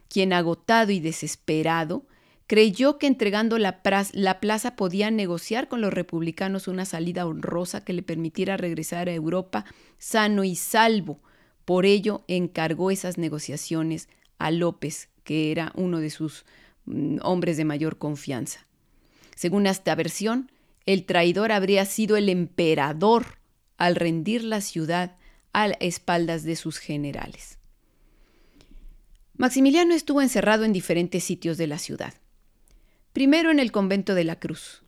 quien 0.08 0.32
agotado 0.32 0.92
y 0.92 1.00
desesperado 1.00 2.04
creyó 2.46 2.98
que 2.98 3.06
entregando 3.06 3.58
la, 3.58 3.80
la, 4.12 4.40
plaza 4.40 4.76
podía 4.76 5.10
negociar 5.10 5.68
con 5.68 5.80
los 5.80 5.92
republicanos 5.92 6.68
una 6.68 6.84
salida 6.84 7.26
honrosa 7.26 7.84
que 7.84 7.92
le 7.92 8.02
permitiera 8.02 8.56
regresar 8.56 9.08
a 9.08 9.14
Europa 9.14 9.64
sano 9.98 10.44
y 10.44 10.56
salvo. 10.56 11.20
Por 11.64 11.86
ello 11.86 12.24
encargó 12.28 12.90
esas 12.90 13.18
negociaciones 13.18 14.08
a 14.38 14.50
López, 14.50 15.08
que 15.24 15.50
era 15.50 15.72
uno 15.74 15.98
de 15.98 16.10
sus 16.10 16.44
Mm, 16.86 17.18
hombres 17.22 17.56
de 17.56 17.64
mayor 17.64 17.98
confianza. 17.98 18.60
Según 19.34 19.66
esta 19.66 19.94
versión, 19.94 20.50
el 20.86 21.04
traidor 21.04 21.50
habría 21.52 21.84
sido 21.84 22.16
el 22.16 22.28
emperador 22.28 23.38
al 23.76 23.96
rendir 23.96 24.44
la 24.44 24.60
ciudad 24.60 25.16
a 25.52 25.66
espaldas 25.66 26.44
de 26.44 26.54
sus 26.54 26.78
generales. 26.78 27.58
Maximiliano 29.36 29.94
estuvo 29.94 30.22
encerrado 30.22 30.64
en 30.64 30.72
diferentes 30.72 31.24
sitios 31.24 31.58
de 31.58 31.66
la 31.66 31.78
ciudad. 31.78 32.14
Primero 33.16 33.50
en 33.50 33.60
el 33.60 33.72
convento 33.72 34.14
de 34.14 34.24
la 34.24 34.38
Cruz. 34.38 34.82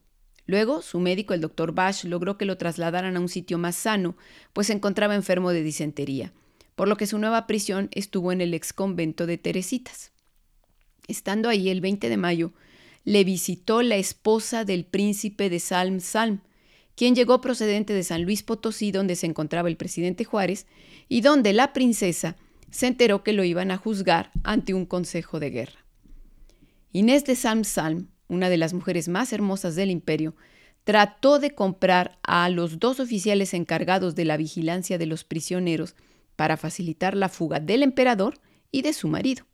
Luego, 0.45 0.83
su 0.83 1.01
médico, 1.01 1.33
el 1.33 1.41
doctor 1.41 1.73
Bach, 1.73 2.05
logró 2.05 2.37
que 2.37 2.45
lo 2.45 2.59
trasladaran 2.59 3.17
a 3.17 3.21
un 3.21 3.31
sitio 3.31 3.57
más 3.57 3.75
sano, 3.75 4.19
pues 4.53 4.67
se 4.67 4.75
encontraba 4.75 5.15
enfermo 5.15 5.51
de 5.51 5.63
disentería, 5.63 6.35
por 6.75 6.89
lo 6.89 6.99
que 6.99 7.07
su 7.07 7.17
nueva 7.17 7.47
prisión 7.47 7.89
estuvo 7.93 8.31
en 8.31 8.43
el 8.43 8.53
ex 8.53 8.75
convento 8.75 9.25
de 9.25 9.39
Teresitas. 9.39 10.13
Estando 11.07 11.49
ahí 11.49 11.71
el 11.71 11.81
20 11.81 12.11
de 12.11 12.17
mayo, 12.19 12.53
le 13.05 13.25
visitó 13.25 13.81
la 13.81 13.97
esposa 13.97 14.67
del 14.67 14.85
príncipe 14.85 15.49
de 15.49 15.59
Salm 15.59 16.01
Salm, 16.01 16.43
quien 16.97 17.15
llegó 17.15 17.41
procedente 17.41 17.95
de 17.95 18.05
San 18.05 18.25
Luis 18.25 18.43
Potosí, 18.43 18.93
donde 18.93 19.17
se 19.17 19.25
encontraba 19.25 19.71
el 19.71 19.79
presidente 19.79 20.25
Juárez, 20.25 20.67
y 21.09 21.23
donde 21.23 21.55
la 21.55 21.73
princesa 21.73 22.37
se 22.71 22.89
enteró 22.89 23.25
que 23.25 23.33
lo 23.33 23.43
iban 23.43 23.71
a 23.71 23.79
juzgar 23.79 24.33
ante 24.45 24.75
un 24.75 24.85
consejo 24.85 25.41
de 25.41 25.49
guerra. 25.49 25.87
Inés 26.93 27.25
de 27.25 27.35
Salm 27.35 27.65
Salm, 27.65 28.09
una 28.29 28.49
de 28.49 28.57
las 28.57 28.75
mujeres 28.75 29.09
más 29.09 29.33
hermosas 29.33 29.75
del 29.75 29.91
imperio, 29.91 30.35
trató 30.85 31.39
de 31.39 31.55
comprar 31.55 32.19
a 32.23 32.49
los 32.49 32.79
dos 32.79 33.01
oficiales 33.01 33.53
encargados 33.53 34.15
de 34.15 34.25
la 34.25 34.37
vigilancia 34.37 34.97
de 34.97 35.07
los 35.07 35.25
prisioneros 35.25 35.95
para 36.37 36.57
facilitar 36.57 37.17
la 37.17 37.29
fuga 37.29 37.61
del 37.61 37.83
emperador 37.83 38.39
y 38.71 38.83
de 38.83 38.93
su 38.93 39.09
marido. 39.09 39.45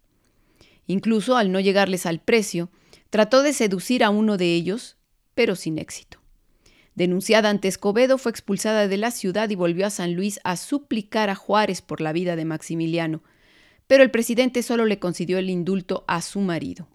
Incluso 0.87 1.37
al 1.37 1.51
no 1.51 1.61
llegarles 1.61 2.07
al 2.07 2.21
precio, 2.21 2.71
trató 3.11 3.43
de 3.43 3.53
seducir 3.53 4.05
a 4.05 4.11
uno 4.11 4.37
de 4.37 4.55
ellos, 4.55 4.97
pero 5.35 5.57
sin 5.57 5.79
éxito. 5.79 6.19
Denunciada 6.95 7.51
ante 7.51 7.69
Escobedo, 7.69 8.19
fue 8.19 8.31
expulsada 8.31 8.87
de 8.87 8.97
la 8.97 9.11
ciudad 9.11 9.51
y 9.51 9.57
volvió 9.57 9.87
a 9.87 9.91
San 9.91 10.15
Luis 10.15 10.39
a 10.45 10.57
suplicar 10.57 11.31
a 11.31 11.35
Juárez 11.35 11.83
por 11.83 12.01
la 12.01 12.13
vida 12.13 12.37
de 12.37 12.45
Maximiliano, 12.45 13.23
pero 13.87 14.03
el 14.03 14.11
presidente 14.11 14.63
solo 14.63 14.87
le 14.87 14.99
concedió 14.99 15.39
el 15.39 15.51
indulto 15.51 16.05
a 16.07 16.23
su 16.23 16.41
marido. 16.41 16.87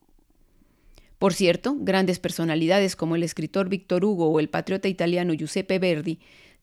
Por 1.20 1.34
cierto, 1.34 1.76
grandes 1.78 2.18
personalidades 2.18 2.96
como 2.96 3.18
el 3.18 3.24
escritor 3.24 3.68
Víctor 3.68 4.06
Hugo 4.06 4.30
o 4.30 4.40
el 4.40 4.50
patriota 4.50 4.88
italiano 4.88 5.34
Giuseppe 5.34 5.78
Verdi 5.78 6.20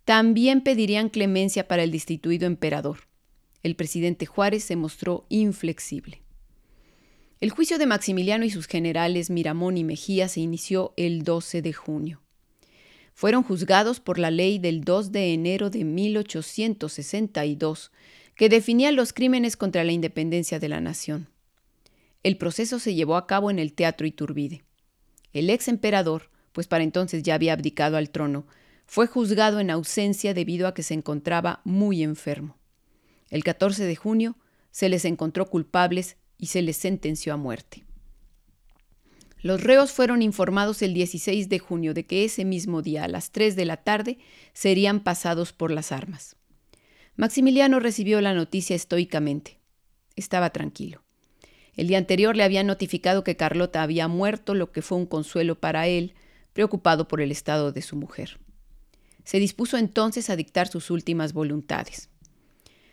también 0.07 0.62
pedirían 0.62 1.11
clemencia 1.11 1.69
para 1.69 1.83
el 1.83 1.90
destituido 1.90 2.47
emperador. 2.47 3.01
El 3.62 3.77
presidente 3.77 4.25
Juárez 4.25 4.64
se 4.64 4.77
mostró 4.77 5.27
inflexible. 5.29 6.23
El 7.38 7.51
juicio 7.51 7.77
de 7.77 7.85
Maximiliano 7.85 8.47
y 8.47 8.51
sus 8.51 8.66
generales 8.66 9.29
Miramón 9.29 9.77
y 9.77 9.85
Mejía 9.85 10.27
se 10.29 10.40
inició 10.40 10.95
el 10.97 11.23
12 11.23 11.61
de 11.61 11.75
junio. 11.75 12.23
Fueron 13.12 13.42
juzgados 13.42 14.01
por 14.01 14.19
la 14.19 14.31
ley 14.31 14.59
del 14.59 14.85
2 14.85 15.12
de 15.12 15.35
enero 15.35 15.69
de 15.69 15.85
1862, 15.85 17.92
que 18.35 18.49
definía 18.49 18.90
los 18.90 19.12
crímenes 19.12 19.59
contra 19.59 19.85
la 19.85 19.92
independencia 19.92 20.59
de 20.59 20.71
la 20.71 20.81
nación. 20.81 21.29
El 22.26 22.38
proceso 22.38 22.80
se 22.80 22.92
llevó 22.92 23.14
a 23.14 23.28
cabo 23.28 23.52
en 23.52 23.60
el 23.60 23.72
Teatro 23.72 24.04
Iturbide. 24.04 24.64
El 25.32 25.48
ex 25.48 25.68
emperador, 25.68 26.28
pues 26.50 26.66
para 26.66 26.82
entonces 26.82 27.22
ya 27.22 27.36
había 27.36 27.52
abdicado 27.52 27.96
al 27.96 28.10
trono, 28.10 28.48
fue 28.84 29.06
juzgado 29.06 29.60
en 29.60 29.70
ausencia 29.70 30.34
debido 30.34 30.66
a 30.66 30.74
que 30.74 30.82
se 30.82 30.94
encontraba 30.94 31.60
muy 31.62 32.02
enfermo. 32.02 32.56
El 33.30 33.44
14 33.44 33.84
de 33.84 33.94
junio 33.94 34.36
se 34.72 34.88
les 34.88 35.04
encontró 35.04 35.48
culpables 35.48 36.16
y 36.36 36.46
se 36.46 36.62
les 36.62 36.76
sentenció 36.76 37.32
a 37.32 37.36
muerte. 37.36 37.84
Los 39.40 39.62
reos 39.62 39.92
fueron 39.92 40.20
informados 40.20 40.82
el 40.82 40.94
16 40.94 41.48
de 41.48 41.60
junio 41.60 41.94
de 41.94 42.06
que 42.06 42.24
ese 42.24 42.44
mismo 42.44 42.82
día 42.82 43.04
a 43.04 43.08
las 43.08 43.30
3 43.30 43.54
de 43.54 43.66
la 43.66 43.76
tarde 43.76 44.18
serían 44.52 44.98
pasados 44.98 45.52
por 45.52 45.70
las 45.70 45.92
armas. 45.92 46.34
Maximiliano 47.14 47.78
recibió 47.78 48.20
la 48.20 48.34
noticia 48.34 48.74
estoicamente. 48.74 49.60
Estaba 50.16 50.50
tranquilo. 50.50 51.06
El 51.76 51.88
día 51.88 51.98
anterior 51.98 52.36
le 52.36 52.42
habían 52.42 52.66
notificado 52.66 53.22
que 53.22 53.36
Carlota 53.36 53.82
había 53.82 54.08
muerto, 54.08 54.54
lo 54.54 54.72
que 54.72 54.82
fue 54.82 54.96
un 54.96 55.06
consuelo 55.06 55.60
para 55.60 55.86
él, 55.86 56.14
preocupado 56.54 57.06
por 57.06 57.20
el 57.20 57.30
estado 57.30 57.70
de 57.70 57.82
su 57.82 57.96
mujer. 57.96 58.38
Se 59.24 59.38
dispuso 59.38 59.76
entonces 59.76 60.30
a 60.30 60.36
dictar 60.36 60.68
sus 60.68 60.90
últimas 60.90 61.34
voluntades. 61.34 62.08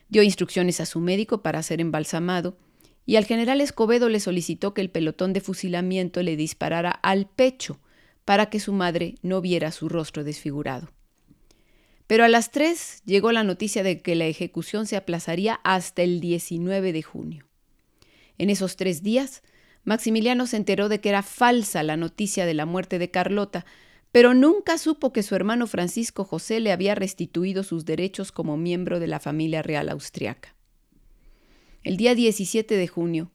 Dio 0.10 0.22
instrucciones 0.22 0.82
a 0.82 0.86
su 0.86 1.00
médico 1.00 1.42
para 1.42 1.64
ser 1.64 1.80
embalsamado 1.80 2.58
y 3.06 3.16
al 3.16 3.26
general 3.26 3.62
Escobedo 3.62 4.10
le 4.10 4.20
solicitó 4.20 4.74
que 4.74 4.82
el 4.82 4.90
pelotón 4.90 5.32
de 5.32 5.42
fusilamiento 5.42 6.22
le 6.22 6.36
disparara 6.36 6.92
al 6.92 7.28
pecho 7.30 7.80
para 8.26 8.50
que 8.50 8.60
su 8.60 8.74
madre 8.74 9.16
no 9.22 9.42
viera 9.42 9.72
su 9.72 9.90
rostro 9.90 10.24
desfigurado. 10.24 10.92
Pero 12.08 12.26
a 12.26 12.30
las 12.30 12.52
tres 12.52 13.02
llegó 13.06 13.32
la 13.32 13.44
noticia 13.44 13.82
de 13.84 14.02
que 14.02 14.16
la 14.16 14.26
ejecución 14.26 14.88
se 14.88 14.98
aplazaría 14.98 15.62
hasta 15.64 16.04
el 16.04 16.20
19 16.20 16.92
de 16.92 17.02
junio. 17.02 17.46
En 18.38 18.50
esos 18.50 18.76
tres 18.76 19.04
días, 19.04 19.44
Maximiliano 19.84 20.48
se 20.48 20.58
enteró 20.58 20.90
de 20.90 21.00
que 21.00 21.10
era 21.10 21.24
falsa 21.24 21.84
la 21.84 21.98
noticia 21.98 22.46
de 22.46 22.54
la 22.54 22.66
muerte 22.66 23.00
de 23.00 23.12
Carlota, 23.12 23.66
pero 24.12 24.34
nunca 24.34 24.78
supo 24.78 25.12
que 25.12 25.24
su 25.24 25.36
hermano 25.36 25.68
Francisco 25.68 26.24
José 26.24 26.60
le 26.60 26.72
había 26.72 26.96
restituido 26.96 27.64
sus 27.64 27.84
derechos 27.84 28.32
como 28.32 28.58
miembro 28.58 29.00
de 29.00 29.08
la 29.08 29.20
familia 29.20 29.62
real 29.62 29.90
austriaca. 29.90 30.56
El 31.84 31.98
día 31.98 32.16
17 32.16 32.78
de 32.78 32.88
junio, 32.88 33.32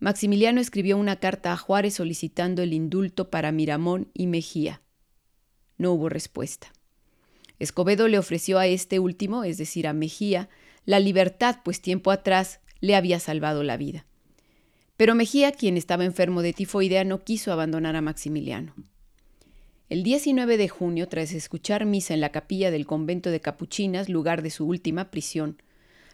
Maximiliano 0.00 0.60
escribió 0.60 0.96
una 0.96 1.16
carta 1.16 1.52
a 1.52 1.56
Juárez 1.56 1.94
solicitando 1.94 2.62
el 2.62 2.72
indulto 2.72 3.30
para 3.30 3.52
Miramón 3.52 4.10
y 4.14 4.26
Mejía. 4.26 4.82
No 5.78 5.92
hubo 5.92 6.08
respuesta. 6.08 6.72
Escobedo 7.60 8.08
le 8.08 8.18
ofreció 8.18 8.58
a 8.58 8.66
este 8.66 8.98
último, 8.98 9.44
es 9.44 9.58
decir, 9.58 9.86
a 9.86 9.92
Mejía, 9.92 10.48
la 10.84 10.98
libertad, 10.98 11.58
pues 11.62 11.80
tiempo 11.80 12.10
atrás 12.10 12.58
le 12.80 12.96
había 12.96 13.20
salvado 13.20 13.62
la 13.62 13.76
vida. 13.76 14.04
Pero 15.02 15.16
Mejía, 15.16 15.50
quien 15.50 15.76
estaba 15.76 16.04
enfermo 16.04 16.42
de 16.42 16.52
tifoidea, 16.52 17.02
no 17.02 17.24
quiso 17.24 17.50
abandonar 17.50 17.96
a 17.96 18.00
Maximiliano. 18.00 18.72
El 19.88 20.04
19 20.04 20.56
de 20.56 20.68
junio, 20.68 21.08
tras 21.08 21.32
escuchar 21.32 21.86
misa 21.86 22.14
en 22.14 22.20
la 22.20 22.30
capilla 22.30 22.70
del 22.70 22.86
convento 22.86 23.28
de 23.30 23.40
Capuchinas, 23.40 24.08
lugar 24.08 24.42
de 24.42 24.50
su 24.50 24.64
última 24.64 25.10
prisión, 25.10 25.60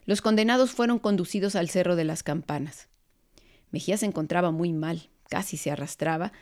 los 0.06 0.22
condenados 0.22 0.70
fueron 0.70 0.98
conducidos 1.00 1.54
al 1.54 1.68
Cerro 1.68 1.96
de 1.96 2.04
las 2.04 2.22
Campanas. 2.22 2.88
Mejía 3.72 3.98
se 3.98 4.06
encontraba 4.06 4.52
muy 4.52 4.72
mal, 4.72 5.10
casi 5.28 5.58
se 5.58 5.70
arrastraba, 5.70 6.32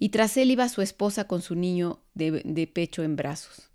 y 0.00 0.08
tras 0.08 0.36
él 0.36 0.50
iba 0.50 0.68
su 0.68 0.82
esposa 0.82 1.28
con 1.28 1.40
su 1.40 1.54
niño 1.54 2.00
de, 2.14 2.42
de 2.44 2.66
pecho 2.66 3.04
en 3.04 3.14
brazos. 3.14 3.70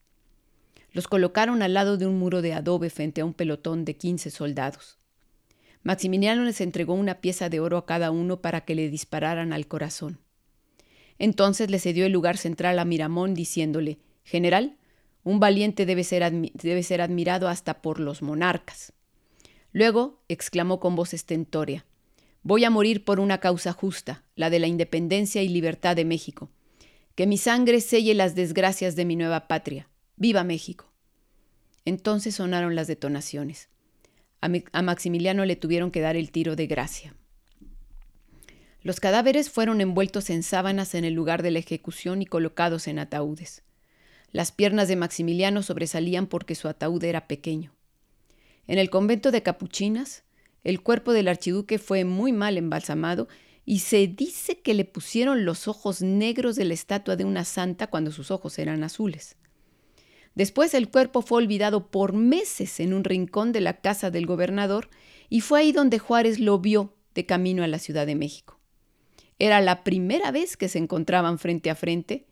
Los 0.92 1.08
colocaron 1.08 1.62
al 1.62 1.74
lado 1.74 1.96
de 1.96 2.08
un 2.08 2.20
muro 2.20 2.42
de 2.42 2.52
adobe 2.52 2.90
frente 2.90 3.22
a 3.22 3.26
un 3.26 3.34
pelotón 3.34 3.86
de 3.86 3.96
quince 3.96 4.32
soldados. 4.32 4.97
Maximiliano 5.88 6.44
les 6.44 6.60
entregó 6.60 6.96
una 6.96 7.22
pieza 7.22 7.48
de 7.48 7.62
oro 7.62 7.78
a 7.78 7.86
cada 7.86 8.12
uno 8.12 8.42
para 8.42 8.66
que 8.66 8.76
le 8.76 8.90
dispararan 8.90 9.54
al 9.54 9.68
corazón. 9.68 10.20
Entonces 11.18 11.72
le 11.72 11.80
cedió 11.80 12.06
el 12.06 12.12
lugar 12.12 12.36
central 12.36 12.78
a 12.80 12.84
Miramón, 12.84 13.34
diciéndole 13.34 13.98
General, 14.26 14.76
un 15.24 15.40
valiente 15.40 15.86
debe 15.86 16.04
ser, 16.04 16.30
debe 16.56 16.84
ser 16.84 17.00
admirado 17.00 17.48
hasta 17.48 17.82
por 17.82 18.02
los 18.02 18.22
monarcas. 18.22 18.92
Luego 19.72 20.20
exclamó 20.28 20.82
con 20.82 20.98
voz 20.98 21.14
estentórea 21.14 21.86
Voy 22.44 22.66
a 22.66 22.70
morir 22.70 23.06
por 23.06 23.22
una 23.22 23.38
causa 23.38 23.72
justa, 23.72 24.26
la 24.36 24.50
de 24.50 24.60
la 24.60 24.68
independencia 24.68 25.42
y 25.42 25.48
libertad 25.48 25.96
de 25.96 26.04
México. 26.04 26.50
Que 27.16 27.28
mi 27.28 27.38
sangre 27.38 27.80
selle 27.80 28.14
las 28.14 28.36
desgracias 28.36 28.98
de 28.98 29.06
mi 29.06 29.16
nueva 29.16 29.48
patria. 29.48 29.88
¡Viva 30.18 30.44
México! 30.44 30.92
Entonces 31.86 32.36
sonaron 32.36 32.76
las 32.76 32.88
detonaciones. 32.88 33.70
A, 34.42 34.82
Maximiliano 34.82 35.46
le 35.46 35.56
tuvieron 35.56 35.92
que 35.92 36.02
dar 36.02 36.16
el 36.16 36.32
tiro 36.32 36.56
de 36.56 36.68
gracia. 36.68 37.16
Los 38.82 39.00
cadáveres 39.00 39.50
fueron 39.50 39.82
envueltos 39.82 40.30
en 40.30 40.44
sábanas 40.44 40.96
en 40.96 41.04
el 41.04 41.14
lugar 41.14 41.44
de 41.44 41.52
la 41.52 41.60
ejecución 41.60 42.22
y 42.22 42.26
colocados 42.26 42.88
en 42.88 43.00
ataúdes. 43.00 43.64
Las 44.32 44.52
piernas 44.52 44.88
de 44.88 44.96
Maximiliano 44.96 45.64
sobresalían 45.64 46.28
porque 46.28 46.56
su 46.56 46.68
ataúd 46.68 47.04
era 47.04 47.28
pequeño. 47.28 47.74
En 48.68 48.78
el 48.78 48.90
convento 48.90 49.32
de 49.32 49.44
Capuchinas, 49.44 50.24
el 50.64 50.82
cuerpo 50.82 51.14
del 51.14 51.28
archiduque 51.28 51.80
fue 51.80 52.04
muy 52.04 52.34
mal 52.34 52.58
embalsamado 52.58 53.28
y 53.66 53.80
se 53.80 54.08
dice 54.08 54.60
que 54.60 54.74
le 54.74 54.86
pusieron 54.86 55.46
los 55.46 55.68
ojos 55.68 56.02
negros 56.02 56.56
de 56.56 56.66
la 56.66 56.74
estatua 56.74 57.16
de 57.16 57.26
una 57.26 57.46
santa 57.46 57.88
cuando 57.88 58.12
sus 58.12 58.32
ojos 58.32 58.60
eran 58.60 58.84
azules. 58.84 59.36
Después 60.38 60.76
el 60.76 60.90
cuerpo 60.90 61.24
fue 61.24 61.40
olvidado 61.40 61.88
por 61.88 62.14
meses 62.14 62.80
en 62.80 62.94
un 62.94 63.04
rincón 63.04 63.52
de 63.52 63.60
la 63.60 63.82
casa 63.82 64.12
del 64.12 64.28
gobernador 64.28 64.88
y 65.30 65.42
fue 65.42 65.62
ahí 65.62 65.72
donde 65.72 65.98
Juárez 65.98 66.38
lo 66.38 66.60
vio 66.60 66.94
de 67.16 67.26
camino 67.26 67.64
a 67.64 67.68
la 67.68 67.80
Ciudad 67.80 68.06
de 68.06 68.14
México. 68.14 68.60
Era 69.40 69.62
la 69.62 69.84
primera 69.84 70.30
vez 70.30 70.56
que 70.56 70.70
se 70.70 70.78
encontraban 70.78 71.40
frente 71.40 71.72
a 71.72 71.76
frente, 71.76 72.28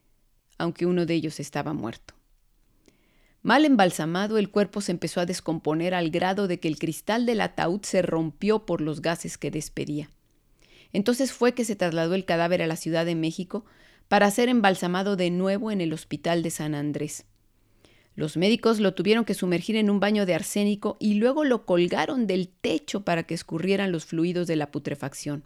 aunque 0.59 0.85
uno 0.85 1.07
de 1.07 1.15
ellos 1.15 1.39
estaba 1.39 1.73
muerto. 1.73 2.13
Mal 3.41 3.65
embalsamado, 3.65 4.37
el 4.37 4.51
cuerpo 4.51 4.81
se 4.81 4.91
empezó 4.91 5.19
a 5.19 5.25
descomponer 5.25 5.95
al 5.95 6.11
grado 6.11 6.47
de 6.47 6.59
que 6.59 6.67
el 6.67 6.77
cristal 6.77 7.25
del 7.25 7.41
ataúd 7.41 7.81
se 7.81 8.03
rompió 8.03 8.67
por 8.67 8.81
los 8.81 9.01
gases 9.01 9.39
que 9.39 9.49
despedía. 9.49 10.11
Entonces 10.93 11.33
fue 11.33 11.55
que 11.55 11.65
se 11.65 11.75
trasladó 11.75 12.13
el 12.13 12.25
cadáver 12.25 12.61
a 12.61 12.67
la 12.67 12.75
Ciudad 12.75 13.03
de 13.03 13.15
México 13.15 13.65
para 14.07 14.29
ser 14.29 14.47
embalsamado 14.47 15.15
de 15.15 15.31
nuevo 15.31 15.71
en 15.71 15.81
el 15.81 15.91
Hospital 15.91 16.43
de 16.43 16.51
San 16.51 16.75
Andrés. 16.75 17.25
Los 18.15 18.37
médicos 18.37 18.79
lo 18.79 18.93
tuvieron 18.93 19.25
que 19.25 19.33
sumergir 19.33 19.75
en 19.75 19.89
un 19.89 19.99
baño 19.99 20.25
de 20.25 20.33
arsénico 20.33 20.95
y 20.99 21.15
luego 21.15 21.43
lo 21.43 21.65
colgaron 21.65 22.27
del 22.27 22.47
techo 22.47 23.03
para 23.03 23.23
que 23.23 23.33
escurrieran 23.33 23.91
los 23.91 24.05
fluidos 24.05 24.47
de 24.47 24.55
la 24.55 24.71
putrefacción. 24.71 25.43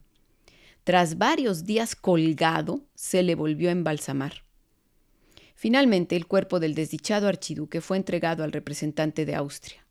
Tras 0.84 1.18
varios 1.18 1.66
días 1.66 1.96
colgado, 1.96 2.82
se 2.94 3.24
le 3.24 3.36
volvió 3.36 3.70
a 3.70 3.74
embalsamar. 3.74 4.44
Finalmente, 5.56 6.16
el 6.16 6.26
cuerpo 6.26 6.60
del 6.60 6.74
desdichado 6.76 7.28
archiduque 7.28 7.82
fue 7.82 7.98
entregado 7.98 8.44
al 8.44 8.52
representante 8.52 9.26
de 9.26 9.36
Austria. 9.36 9.86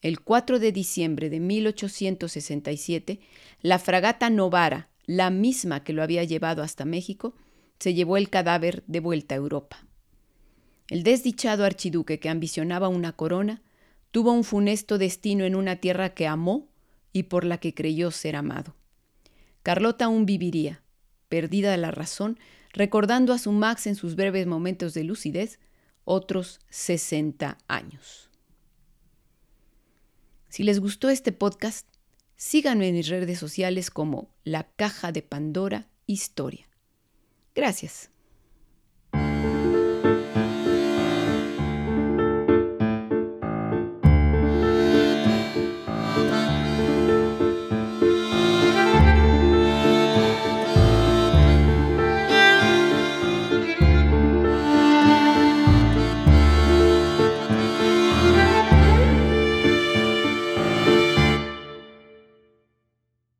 El 0.00 0.20
4 0.20 0.58
de 0.58 0.72
diciembre 0.72 1.28
de 1.28 1.40
1867, 1.40 3.20
la 3.62 3.78
fragata 3.78 4.30
Novara, 4.30 4.88
la 5.06 5.30
misma 5.30 5.84
que 5.84 5.92
lo 5.92 6.02
había 6.02 6.24
llevado 6.24 6.62
hasta 6.62 6.84
México, 6.84 7.34
se 7.78 7.94
llevó 7.94 8.16
el 8.16 8.30
cadáver 8.30 8.82
de 8.86 9.00
vuelta 9.00 9.34
a 9.34 9.38
Europa. 9.38 9.87
El 10.88 11.02
desdichado 11.02 11.64
archiduque 11.64 12.18
que 12.18 12.30
ambicionaba 12.30 12.88
una 12.88 13.12
corona 13.12 13.62
tuvo 14.10 14.32
un 14.32 14.44
funesto 14.44 14.96
destino 14.98 15.44
en 15.44 15.54
una 15.54 15.76
tierra 15.76 16.14
que 16.14 16.26
amó 16.26 16.68
y 17.12 17.24
por 17.24 17.44
la 17.44 17.58
que 17.58 17.74
creyó 17.74 18.10
ser 18.10 18.36
amado. 18.36 18.74
Carlota 19.62 20.06
aún 20.06 20.24
viviría, 20.24 20.82
perdida 21.28 21.76
la 21.76 21.90
razón, 21.90 22.38
recordando 22.72 23.32
a 23.32 23.38
su 23.38 23.52
Max 23.52 23.86
en 23.86 23.96
sus 23.96 24.16
breves 24.16 24.46
momentos 24.46 24.94
de 24.94 25.04
lucidez, 25.04 25.58
otros 26.04 26.60
60 26.70 27.58
años. 27.68 28.30
Si 30.48 30.62
les 30.62 30.80
gustó 30.80 31.10
este 31.10 31.32
podcast, 31.32 31.86
síganme 32.36 32.88
en 32.88 32.94
mis 32.94 33.08
redes 33.08 33.38
sociales 33.38 33.90
como 33.90 34.30
La 34.42 34.64
Caja 34.76 35.12
de 35.12 35.20
Pandora 35.20 35.88
Historia. 36.06 36.66
Gracias. 37.54 38.10